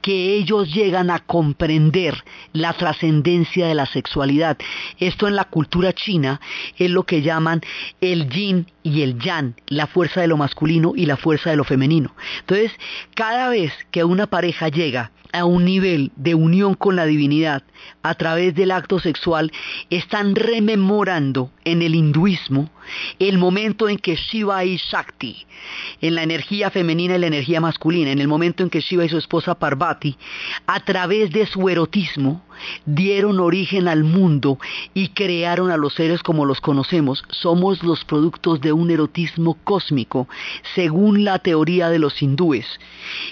[0.00, 4.58] que ellos llegan a comprender la trascendencia de la sexualidad.
[4.98, 6.40] Esto en la cultura china
[6.76, 7.60] es lo que llaman
[8.00, 11.64] el yin y el yang, la fuerza de lo masculino y la fuerza de lo
[11.64, 12.14] femenino.
[12.40, 12.72] Entonces,
[13.14, 17.62] cada vez que una pareja llega a un nivel de unión con la divinidad
[18.02, 19.50] a través del acto sexual,
[19.90, 22.70] están rememorando en el hinduismo
[23.18, 25.46] el momento en que Shiva y Shakti,
[26.00, 29.08] en la energía femenina y la energía masculina, en el momento en que Shiva y
[29.08, 30.16] su esposa Parvati,
[30.66, 32.44] a través de su erotismo,
[32.86, 34.58] dieron origen al mundo
[34.94, 37.24] y crearon a los seres como los conocemos.
[37.30, 40.28] Somos los productos de un erotismo cósmico,
[40.74, 42.66] según la teoría de los hindúes.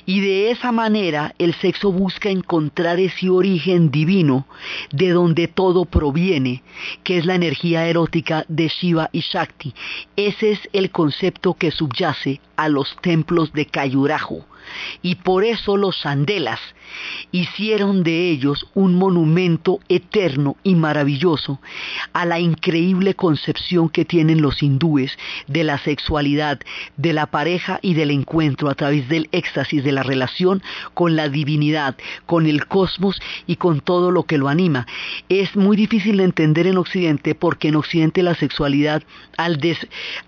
[0.06, 4.46] Y de esa manera el sexo busca encontrar ese origen divino
[4.92, 6.62] de donde todo proviene,
[7.04, 9.74] que es la energía erótica de Shiva y Shakti.
[10.16, 14.44] Ese es el concepto que subyace a los templos de Kayurajo
[15.02, 16.60] y por eso los sandelas
[17.32, 21.60] hicieron de ellos un monumento eterno y maravilloso
[22.12, 26.60] a la increíble concepción que tienen los hindúes de la sexualidad,
[26.96, 30.62] de la pareja y del encuentro a través del éxtasis de la relación
[30.94, 31.96] con la divinidad,
[32.26, 34.86] con el cosmos y con todo lo que lo anima.
[35.28, 39.02] Es muy difícil de entender en Occidente porque en Occidente la sexualidad
[39.36, 39.60] al,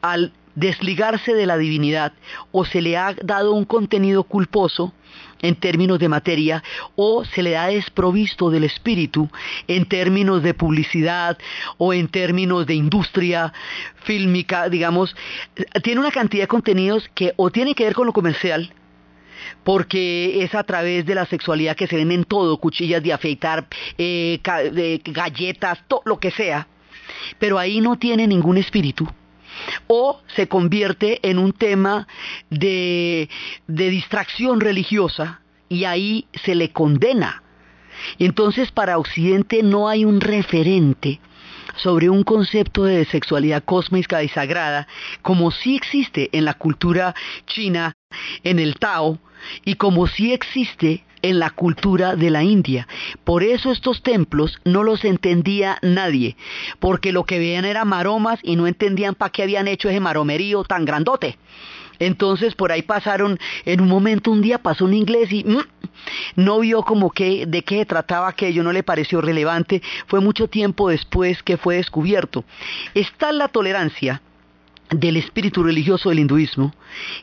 [0.02, 2.12] al desligarse de la divinidad
[2.50, 4.92] o se le ha dado un contenido culposo
[5.40, 6.62] en términos de materia
[6.94, 9.28] o se le ha desprovisto del espíritu
[9.66, 11.36] en términos de publicidad
[11.78, 13.52] o en términos de industria
[14.04, 15.14] fílmica, digamos,
[15.82, 18.72] tiene una cantidad de contenidos que o tienen que ver con lo comercial,
[19.64, 23.66] porque es a través de la sexualidad que se ven en todo, cuchillas de afeitar,
[23.98, 24.40] eh,
[25.04, 26.68] galletas, todo lo que sea,
[27.38, 29.08] pero ahí no tiene ningún espíritu
[29.86, 32.06] o se convierte en un tema
[32.50, 33.28] de,
[33.66, 37.42] distracción religiosa y ahí se le condena.
[38.18, 41.20] Entonces para Occidente no hay un referente
[41.76, 44.86] sobre un concepto de sexualidad cósmica y sagrada,
[45.22, 47.14] como sí existe en la cultura
[47.46, 47.94] china,
[48.44, 49.18] en el Tao,
[49.64, 52.86] y como sí existe en la cultura de la India.
[53.24, 56.36] Por eso estos templos no los entendía nadie,
[56.80, 60.64] porque lo que veían eran maromas y no entendían para qué habían hecho ese maromerío
[60.64, 61.38] tan grandote.
[61.98, 65.60] Entonces por ahí pasaron, en un momento un día pasó un inglés y mm,
[66.36, 70.88] no vio como que de qué trataba aquello, no le pareció relevante, fue mucho tiempo
[70.88, 72.44] después que fue descubierto.
[72.94, 74.20] Está la tolerancia
[74.94, 76.74] del espíritu religioso del hinduismo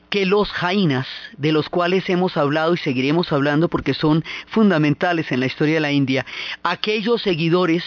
[0.09, 5.39] que los jainas, de los cuales hemos hablado y seguiremos hablando porque son fundamentales en
[5.39, 6.25] la historia de la India,
[6.63, 7.83] aquellos seguidores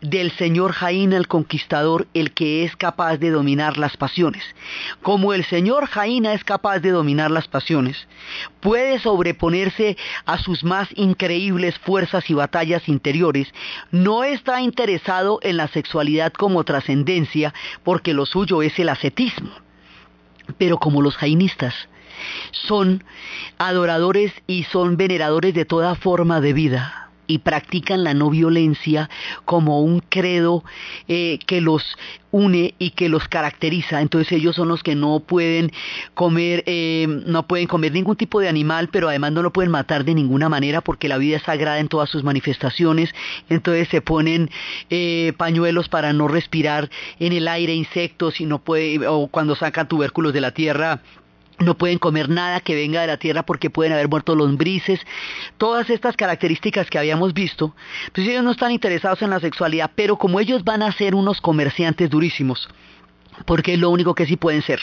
[0.00, 4.42] del señor Jaina el conquistador, el que es capaz de dominar las pasiones.
[5.02, 8.08] Como el señor Jaina es capaz de dominar las pasiones,
[8.60, 13.52] puede sobreponerse a sus más increíbles fuerzas y batallas interiores,
[13.90, 17.52] no está interesado en la sexualidad como trascendencia,
[17.84, 19.17] porque lo suyo es el ascetismo
[20.56, 21.74] pero como los jainistas
[22.52, 23.04] son
[23.58, 29.08] adoradores y son veneradores de toda forma de vida, y practican la no violencia
[29.44, 30.64] como un credo
[31.06, 31.84] eh, que los
[32.30, 34.00] une y que los caracteriza.
[34.00, 35.70] Entonces ellos son los que no pueden
[36.14, 40.04] comer, eh, no pueden comer ningún tipo de animal, pero además no lo pueden matar
[40.04, 43.14] de ninguna manera porque la vida es sagrada en todas sus manifestaciones.
[43.48, 44.50] Entonces se ponen
[44.90, 49.86] eh, pañuelos para no respirar en el aire insectos y no puede, o cuando sacan
[49.86, 51.02] tubérculos de la tierra
[51.58, 55.00] no pueden comer nada que venga de la tierra porque pueden haber muerto lombrices,
[55.56, 57.74] todas estas características que habíamos visto,
[58.12, 61.40] pues ellos no están interesados en la sexualidad, pero como ellos van a ser unos
[61.40, 62.68] comerciantes durísimos,
[63.44, 64.80] porque es lo único que sí pueden ser.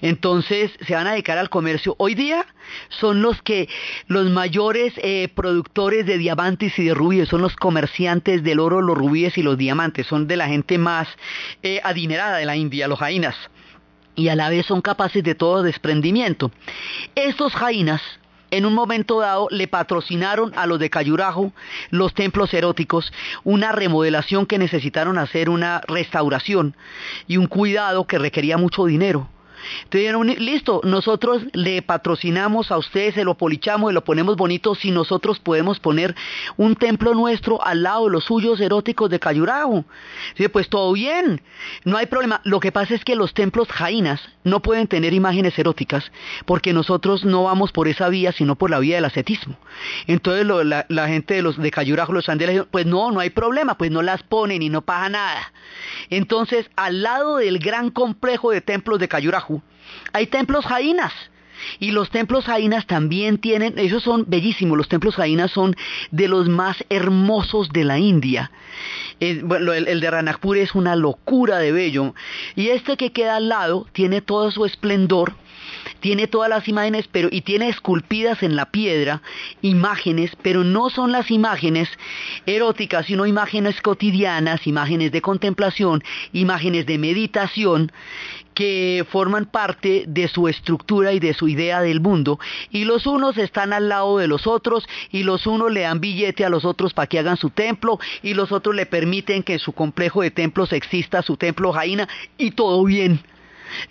[0.00, 1.94] Entonces se van a dedicar al comercio.
[1.98, 2.46] Hoy día
[2.88, 3.68] son los que
[4.06, 8.96] los mayores eh, productores de diamantes y de rubíes, son los comerciantes del oro, los
[8.96, 11.08] rubíes y los diamantes, son de la gente más
[11.62, 13.36] eh, adinerada de la India, los jainas
[14.14, 16.50] y a la vez son capaces de todo desprendimiento.
[17.14, 18.02] Estos jainas
[18.52, 21.52] en un momento dado le patrocinaron a los de Cayurajo
[21.90, 23.10] los templos eróticos,
[23.44, 26.76] una remodelación que necesitaron hacer, una restauración
[27.26, 29.28] y un cuidado que requería mucho dinero.
[29.84, 34.90] Entonces listo, nosotros le patrocinamos a ustedes, se lo polichamos y lo ponemos bonito si
[34.90, 36.14] nosotros podemos poner
[36.56, 39.84] un templo nuestro al lado de los suyos eróticos de Cayurao.
[40.36, 41.42] Sí, pues todo bien,
[41.84, 42.40] no hay problema.
[42.44, 46.10] Lo que pasa es que los templos jainas no pueden tener imágenes eróticas
[46.46, 49.56] porque nosotros no vamos por esa vía, sino por la vía del ascetismo.
[50.06, 53.90] Entonces la, gente de los de Cayurajo, los andeles, pues no, no hay problema, pues
[53.90, 55.52] no las ponen y no pasa nada.
[56.10, 59.51] Entonces, al lado del gran complejo de templos de Cayurajo,
[60.12, 61.12] hay templos jainas.
[61.78, 65.76] Y los templos jainas también tienen, esos son bellísimos, los templos jainas son
[66.10, 68.50] de los más hermosos de la India.
[69.44, 72.14] bueno, el, el, de Ranakpur es una locura de bello.
[72.56, 75.34] Y este que queda al lado tiene todo su esplendor
[76.02, 79.22] tiene todas las imágenes, pero y tiene esculpidas en la piedra
[79.62, 81.88] imágenes, pero no son las imágenes
[82.44, 87.92] eróticas, sino imágenes cotidianas, imágenes de contemplación, imágenes de meditación
[88.52, 92.38] que forman parte de su estructura y de su idea del mundo,
[92.70, 96.44] y los unos están al lado de los otros, y los unos le dan billete
[96.44, 99.58] a los otros para que hagan su templo, y los otros le permiten que en
[99.60, 103.22] su complejo de templos exista su templo Jaina, y todo bien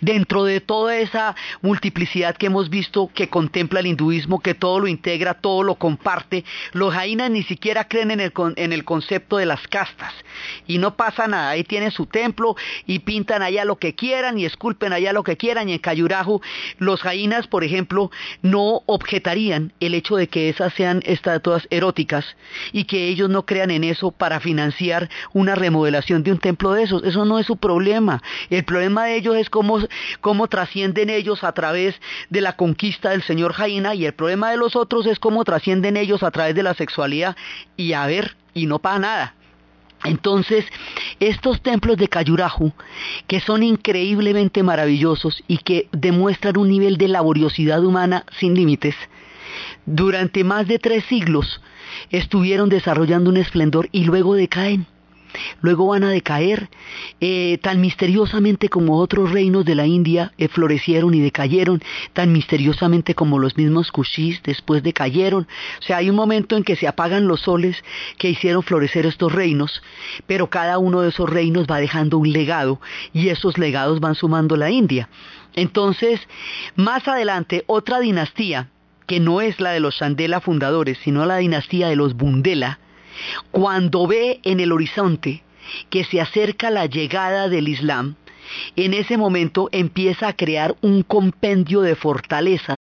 [0.00, 4.88] dentro de toda esa multiplicidad que hemos visto que contempla el hinduismo, que todo lo
[4.88, 8.20] integra, todo lo comparte, los jainas ni siquiera creen en
[8.72, 10.12] el, concepto de las castas.
[10.66, 12.56] Y no pasa nada, ahí tienen su templo
[12.86, 15.68] y pintan allá lo que quieran y esculpen allá lo que quieran.
[15.68, 16.40] Y en Cayurajo
[16.78, 18.10] los jainas, por ejemplo,
[18.42, 22.24] no objetarían el hecho de que esas sean estatuas eróticas
[22.72, 26.82] y que ellos no crean en eso para financiar una remodelación de un templo de
[26.84, 29.71] esos, eso no es su problema, el problema de ellos es cómo
[30.20, 32.00] cómo, trascienden ellos a través
[32.30, 35.96] de la conquista del señor Jaina y el problema de los otros es cómo trascienden
[35.96, 37.36] ellos a través de la sexualidad
[37.76, 39.34] y a ver, y no pasa nada.
[40.04, 40.64] Entonces,
[41.20, 42.72] estos templos de Cayurajo,
[43.28, 48.96] que son increíblemente maravillosos y que demuestran un nivel de laboriosidad humana sin límites,
[49.86, 51.60] durante más de tres siglos
[52.10, 54.86] estuvieron desarrollando un esplendor y luego decaen
[55.60, 56.68] luego van a decaer
[57.20, 63.14] eh, tan misteriosamente como otros reinos de la India eh, florecieron y decayeron, tan misteriosamente
[63.14, 65.46] como los mismos Kushis después decayeron.
[65.80, 67.82] O sea, hay un momento en que se apagan los soles
[68.18, 69.82] que hicieron florecer estos reinos,
[70.26, 72.80] pero cada uno de esos reinos va dejando un legado
[73.12, 75.08] y esos legados van sumando la India.
[75.54, 76.20] Entonces,
[76.76, 78.68] más adelante, otra dinastía,
[79.06, 82.78] que no es la de los Chandela fundadores, sino la dinastía de los Bundela,
[83.50, 85.42] cuando ve en el horizonte
[85.90, 88.16] que se acerca la llegada del Islam,
[88.76, 92.76] en ese momento empieza a crear un compendio de fortalezas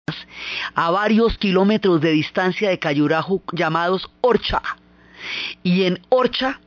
[0.76, 4.62] a varios kilómetros de distancia de Cayurajo llamados Orcha.
[5.64, 6.60] Y en Orcha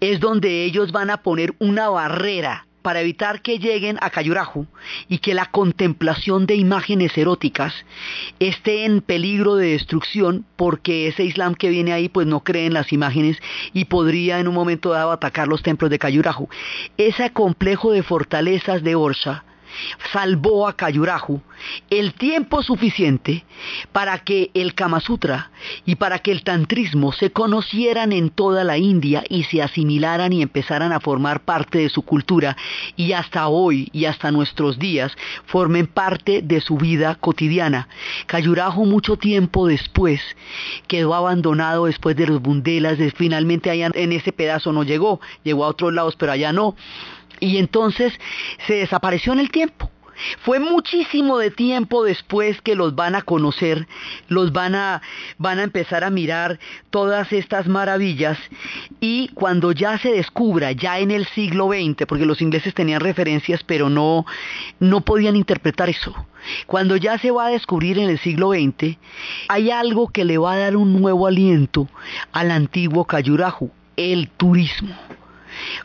[0.00, 4.64] es donde ellos van a poner una barrera para evitar que lleguen a Cayurajo
[5.08, 7.74] y que la contemplación de imágenes eróticas
[8.38, 12.74] esté en peligro de destrucción porque ese Islam que viene ahí pues no cree en
[12.74, 13.38] las imágenes
[13.72, 16.48] y podría en un momento dado atacar los templos de Cayurajo.
[16.96, 19.42] Ese complejo de fortalezas de Orsa
[20.12, 21.40] salvó a Cayurajo
[21.90, 23.44] el tiempo suficiente
[23.92, 25.50] para que el Kama Sutra
[25.84, 30.42] y para que el tantrismo se conocieran en toda la India y se asimilaran y
[30.42, 32.56] empezaran a formar parte de su cultura
[32.96, 35.12] y hasta hoy y hasta nuestros días
[35.46, 37.88] formen parte de su vida cotidiana.
[38.26, 40.20] Cayurajo mucho tiempo después
[40.88, 45.68] quedó abandonado después de los bundelas, finalmente allá en ese pedazo no llegó, llegó a
[45.68, 46.76] otros lados pero allá no
[47.40, 48.12] y entonces
[48.66, 49.90] se desapareció en el tiempo.
[50.40, 53.86] Fue muchísimo de tiempo después que los van a conocer,
[54.28, 55.02] los van a,
[55.36, 56.58] van a empezar a mirar
[56.90, 58.38] todas estas maravillas
[58.98, 63.62] y cuando ya se descubra, ya en el siglo XX, porque los ingleses tenían referencias
[63.62, 64.24] pero no,
[64.80, 66.14] no podían interpretar eso.
[66.66, 68.96] Cuando ya se va a descubrir en el siglo XX,
[69.48, 71.88] hay algo que le va a dar un nuevo aliento
[72.32, 74.94] al antiguo Cayurajo, el turismo.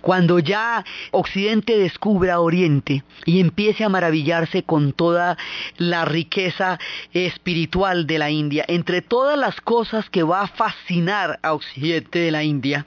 [0.01, 5.37] Cuando ya Occidente descubra Oriente y empiece a maravillarse con toda
[5.77, 6.79] la riqueza
[7.13, 12.31] espiritual de la India, entre todas las cosas que va a fascinar a Occidente de
[12.31, 12.85] la India,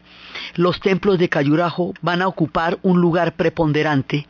[0.56, 4.26] los templos de Cayurajo van a ocupar un lugar preponderante.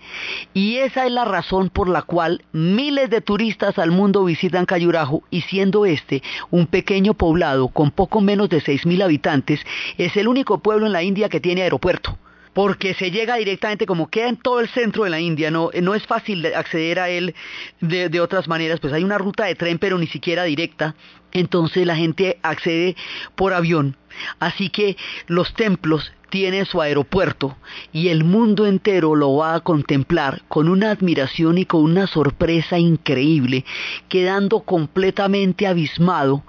[0.53, 5.23] Y esa es la razón por la cual miles de turistas al mundo visitan Cayurajo
[5.31, 9.61] y siendo este un pequeño poblado con poco menos de 6.000 habitantes,
[9.99, 12.19] es el único pueblo en la India que tiene aeropuerto
[12.55, 16.07] porque se llega directamente, como queda en todo el centro de la India, no, es
[16.07, 17.35] fácil acceder a él
[17.81, 20.95] de otras maneras, pues hay una ruta de tren, pero ni siquiera directa,
[21.33, 22.97] entonces la gente accede
[23.35, 23.97] por avión.
[24.39, 24.97] Así que
[25.27, 27.57] los templos tiene su aeropuerto
[27.93, 32.77] y el mundo entero lo va a contemplar con una admiración y con una sorpresa
[32.77, 33.65] increíble,
[34.09, 36.43] quedando completamente abismado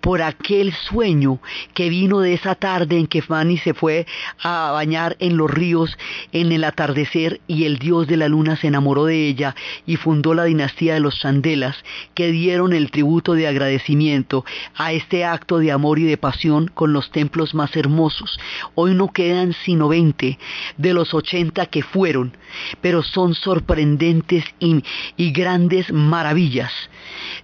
[0.00, 1.38] por aquel sueño
[1.72, 4.06] que vino de esa tarde en que Fanny se fue
[4.42, 5.96] a bañar en los ríos
[6.32, 9.54] en el atardecer y el dios de la luna se enamoró de ella
[9.86, 11.76] y fundó la dinastía de los Chandelas
[12.14, 16.92] que dieron el tributo de agradecimiento a este acto de amor y de pasión con
[16.92, 18.40] los templos más hermosos.
[18.74, 20.38] Hoy no queda quedan sino 20
[20.78, 22.34] de los 80 que fueron,
[22.80, 24.82] pero son sorprendentes y,
[25.18, 26.72] y grandes maravillas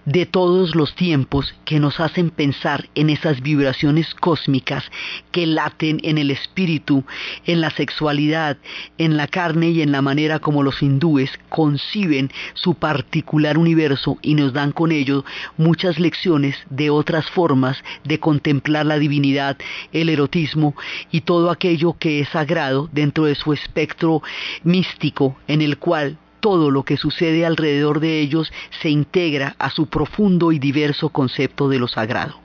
[0.05, 4.83] de todos los tiempos que nos hacen pensar en esas vibraciones cósmicas
[5.31, 7.03] que laten en el espíritu,
[7.45, 8.57] en la sexualidad,
[8.97, 14.33] en la carne y en la manera como los hindúes conciben su particular universo y
[14.33, 15.23] nos dan con ello
[15.57, 19.57] muchas lecciones de otras formas de contemplar la divinidad,
[19.91, 20.75] el erotismo
[21.11, 24.21] y todo aquello que es sagrado dentro de su espectro
[24.63, 28.51] místico en el cual todo lo que sucede alrededor de ellos
[28.81, 32.39] se integra a su profundo y diverso concepto de lo sagrado.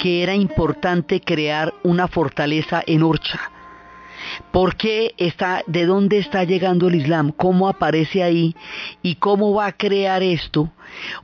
[0.00, 3.38] Que era importante crear una fortaleza en Orcha?
[4.50, 7.32] ¿Por qué está, de dónde está llegando el Islam?
[7.36, 8.56] ¿Cómo aparece ahí?
[9.02, 10.70] ¿Y cómo va a crear esto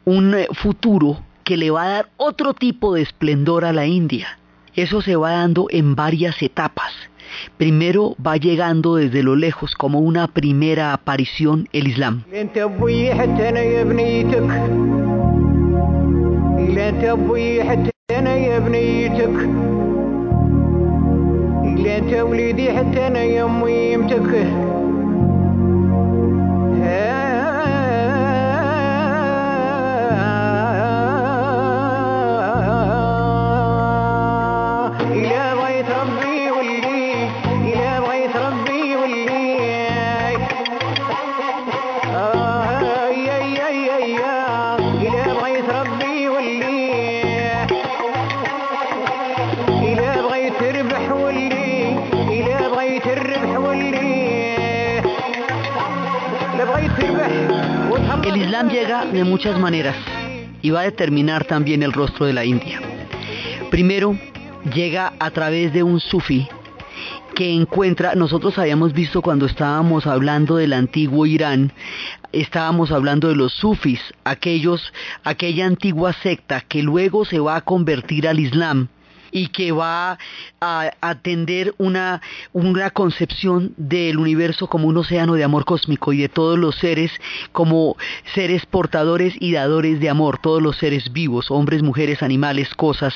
[0.05, 4.39] un eh, futuro que le va a dar otro tipo de esplendor a la India?
[4.75, 6.93] Eso se va dando en varias etapas.
[7.57, 12.25] Primero va llegando desde lo lejos como una primera aparición el Islam.
[18.11, 19.35] أنا يا بنيتك
[21.85, 24.47] لا توليدي حتى أنا يا ميمتك
[58.77, 59.97] llega de muchas maneras
[60.61, 62.79] y va a determinar también el rostro de la India.
[63.71, 64.19] Primero,
[64.75, 66.47] llega a través de un sufí
[67.35, 71.73] que encuentra, nosotros habíamos visto cuando estábamos hablando del antiguo Irán,
[72.33, 74.93] estábamos hablando de los sufis, aquellos,
[75.25, 78.89] aquella antigua secta que luego se va a convertir al Islam
[79.37, 80.19] y que va
[80.63, 82.23] a atender una,
[82.55, 87.13] una concepción del universo como un océano de amor cósmico y de todos los seres
[87.53, 87.99] como
[88.35, 93.13] seres portadores y dadores de amor, todos los seres vivos, hombres, mujeres, animales, cosas,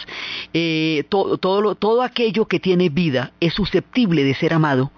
[0.52, 4.92] eh, todo, todo, todo aquello que tiene vida es susceptible de ser amado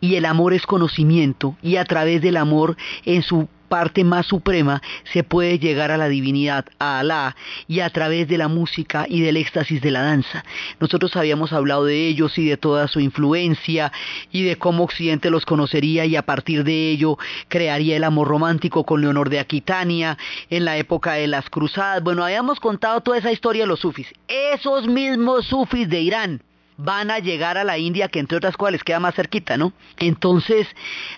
[0.00, 4.82] y el amor es conocimiento y a través del amor en su parte más suprema
[5.12, 7.36] se puede llegar a la divinidad, a Alá,
[7.68, 10.44] y a través de la música y del éxtasis de la danza.
[10.80, 13.92] Nosotros habíamos hablado de ellos y de toda su influencia
[14.32, 18.84] y de cómo Occidente los conocería y a partir de ello crearía el amor romántico
[18.84, 20.16] con Leonor de Aquitania
[20.50, 22.02] en la época de las cruzadas.
[22.02, 24.12] Bueno, habíamos contado toda esa historia de los sufis.
[24.28, 26.42] Esos mismos sufis de Irán
[26.76, 29.72] van a llegar a la India, que entre otras cosas les queda más cerquita, ¿no?
[29.98, 30.66] Entonces,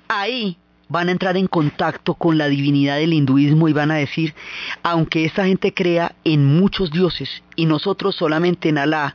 [0.09, 0.57] ahí
[0.89, 4.35] van a entrar en contacto con la divinidad del hinduismo y van a decir,
[4.83, 9.15] aunque esta gente crea en muchos dioses y nosotros solamente en Alá,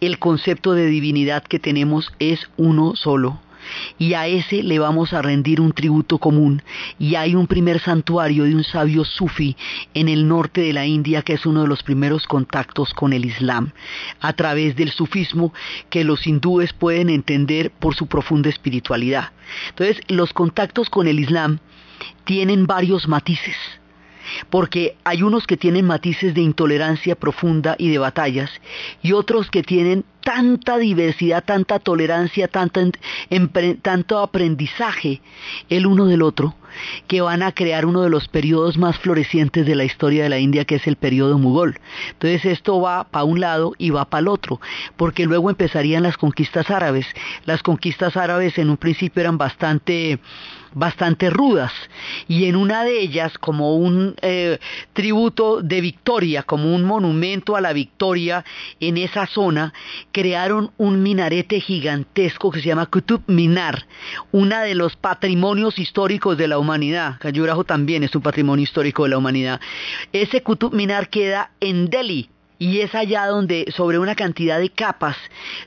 [0.00, 3.40] el concepto de divinidad que tenemos es uno solo
[3.98, 6.62] y a ese le vamos a rendir un tributo común.
[6.98, 9.56] Y hay un primer santuario de un sabio sufi
[9.94, 13.24] en el norte de la India que es uno de los primeros contactos con el
[13.24, 13.72] Islam,
[14.20, 15.52] a través del sufismo
[15.90, 19.32] que los hindúes pueden entender por su profunda espiritualidad.
[19.70, 21.58] Entonces, los contactos con el Islam
[22.24, 23.56] tienen varios matices
[24.50, 28.50] porque hay unos que tienen matices de intolerancia profunda y de batallas,
[29.02, 35.22] y otros que tienen tanta diversidad, tanta tolerancia, tanto, aprendizaje
[35.70, 36.54] el uno del otro,
[37.06, 40.38] que van a crear uno de los periodos más florecientes de la historia de la
[40.38, 41.80] India, que es el periodo mugol.
[42.10, 44.60] Entonces esto va para un lado y va para el otro,
[44.96, 47.06] porque luego empezarían las conquistas árabes.
[47.46, 50.18] Las conquistas árabes en un principio eran bastante
[50.74, 51.72] bastante rudas
[52.26, 54.58] y en una de ellas como un eh,
[54.92, 58.44] tributo de victoria, como un monumento a la victoria
[58.80, 59.72] en esa zona,
[60.12, 63.86] crearon un minarete gigantesco que se llama Kutub Minar,
[64.32, 67.18] uno de los patrimonios históricos de la humanidad.
[67.18, 69.60] Cayurajo también es un patrimonio histórico de la humanidad.
[70.12, 75.16] Ese Kutub Minar queda en Delhi, y es allá donde, sobre una cantidad de capas,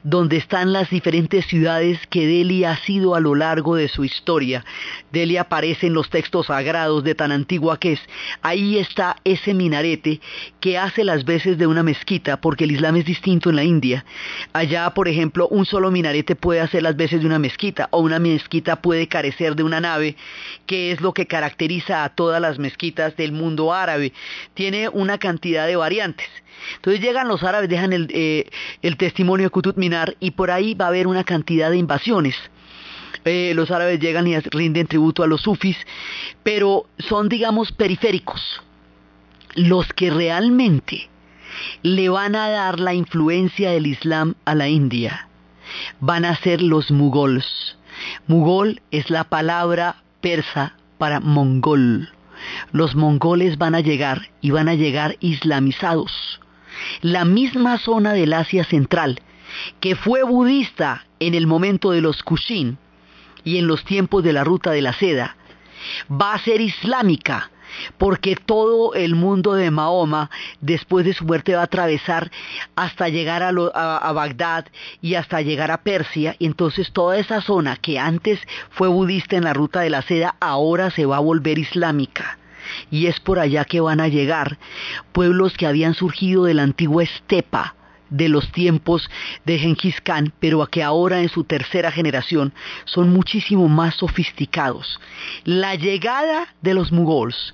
[0.04, 4.66] donde están las diferentes ciudades que Delhi ha sido a lo largo de su historia.
[5.12, 8.02] Delhi aparece en los textos sagrados de tan antigua que es.
[8.42, 10.20] Ahí está ese minarete
[10.60, 14.04] que hace las veces de una mezquita, porque el Islam es distinto en la India.
[14.52, 18.20] Allá, por ejemplo, un solo minarete puede hacer las veces de una mezquita, o una
[18.20, 20.18] mezquita puede carecer de una nave,
[20.66, 24.12] que es lo que caracteriza a todas las mezquitas del mundo árabe.
[24.54, 26.28] Tiene una cantidad de variantes.
[26.76, 28.46] Entonces llegan los árabes, dejan eh,
[28.82, 32.36] el, testimonio de Kutut Minar y por ahí va a haber una cantidad de invasiones.
[33.26, 35.78] Eh, los árabes llegan y rinden tributo a los sufis,
[36.44, 38.62] pero son, digamos, periféricos.
[39.56, 41.10] Los que realmente
[41.84, 45.28] le van a dar la influencia del Islam a la India
[46.00, 47.78] van a ser los mugols.
[48.28, 52.10] Mugol es la palabra persa para mongol.
[52.72, 56.41] Los mongoles van a llegar y van a llegar islamizados
[57.02, 59.22] la misma zona del Asia Central,
[59.80, 62.78] que fue budista en el momento de los Kushin
[63.44, 65.36] y en los tiempos de la ruta de la seda,
[66.10, 67.52] va a ser islámica,
[67.98, 70.30] porque todo el mundo de Mahoma,
[70.60, 72.30] después de su muerte, va a atravesar
[72.76, 74.66] hasta llegar a, a, Bagdad
[75.02, 78.40] y hasta llegar a Persia, y entonces toda esa zona que antes
[78.72, 82.38] fue budista en la ruta de la seda, ahora se va a volver islámica
[82.90, 84.58] y es por allá que van a llegar
[85.12, 87.76] pueblos que habían surgido de la antigua estepa
[88.12, 89.10] de los tiempos
[89.46, 92.54] de Genghis Khan, pero que ahora en su tercera generación
[92.86, 95.00] son muchísimo más sofisticados.
[95.46, 97.54] La llegada de los mugols,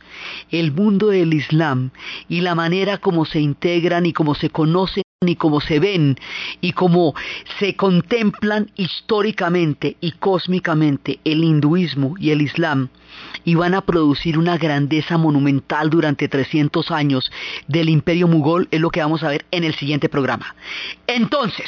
[0.52, 1.92] el mundo del Islam
[2.28, 6.16] y la manera como se integran y como se conocen y cómo se ven
[6.62, 7.16] y cómo
[7.58, 12.90] se contemplan históricamente y cósmicamente el hinduismo y el islam
[13.44, 17.32] y van a producir una grandeza monumental durante 300 años
[17.68, 20.56] del imperio mugol es lo que vamos a ver en el siguiente programa.
[21.08, 21.68] Entonces,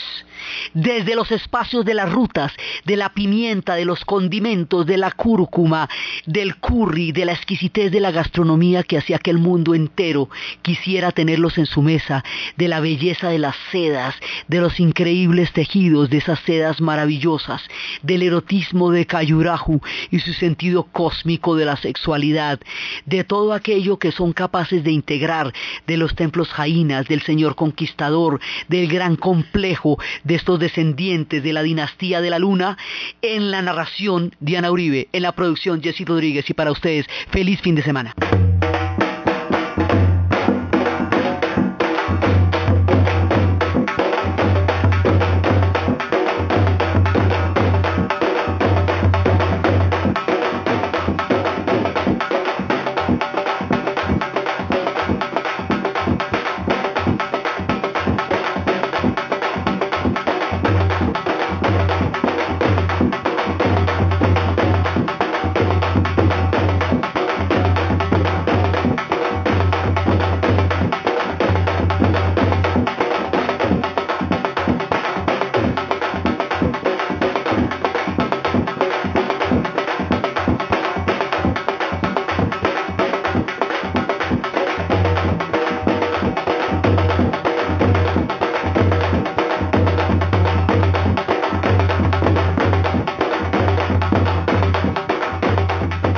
[0.74, 2.52] desde los espacios de las rutas,
[2.86, 5.90] de la pimienta, de los condimentos, de la cúrcuma,
[6.26, 10.30] del curry, de la exquisitez de la gastronomía que hacía que el mundo entero
[10.62, 12.24] quisiera tenerlos en su mesa,
[12.58, 14.16] de la belleza de las sedas,
[14.48, 17.62] de los increíbles tejidos, de esas sedas maravillosas,
[18.02, 19.82] del erotismo de Kayurahu
[20.12, 22.60] y su sentido cósmico de la sexualidad,
[23.06, 25.54] de todo aquello que son capaces de integrar,
[25.88, 29.98] de los templos jainas, del señor conquistador, del gran complejo
[30.30, 32.78] de estos descendientes de la dinastía de la luna,
[33.24, 37.74] en la narración Diana Uribe, en la producción Jessy Rodríguez y para ustedes, feliz fin
[37.74, 38.14] de semana.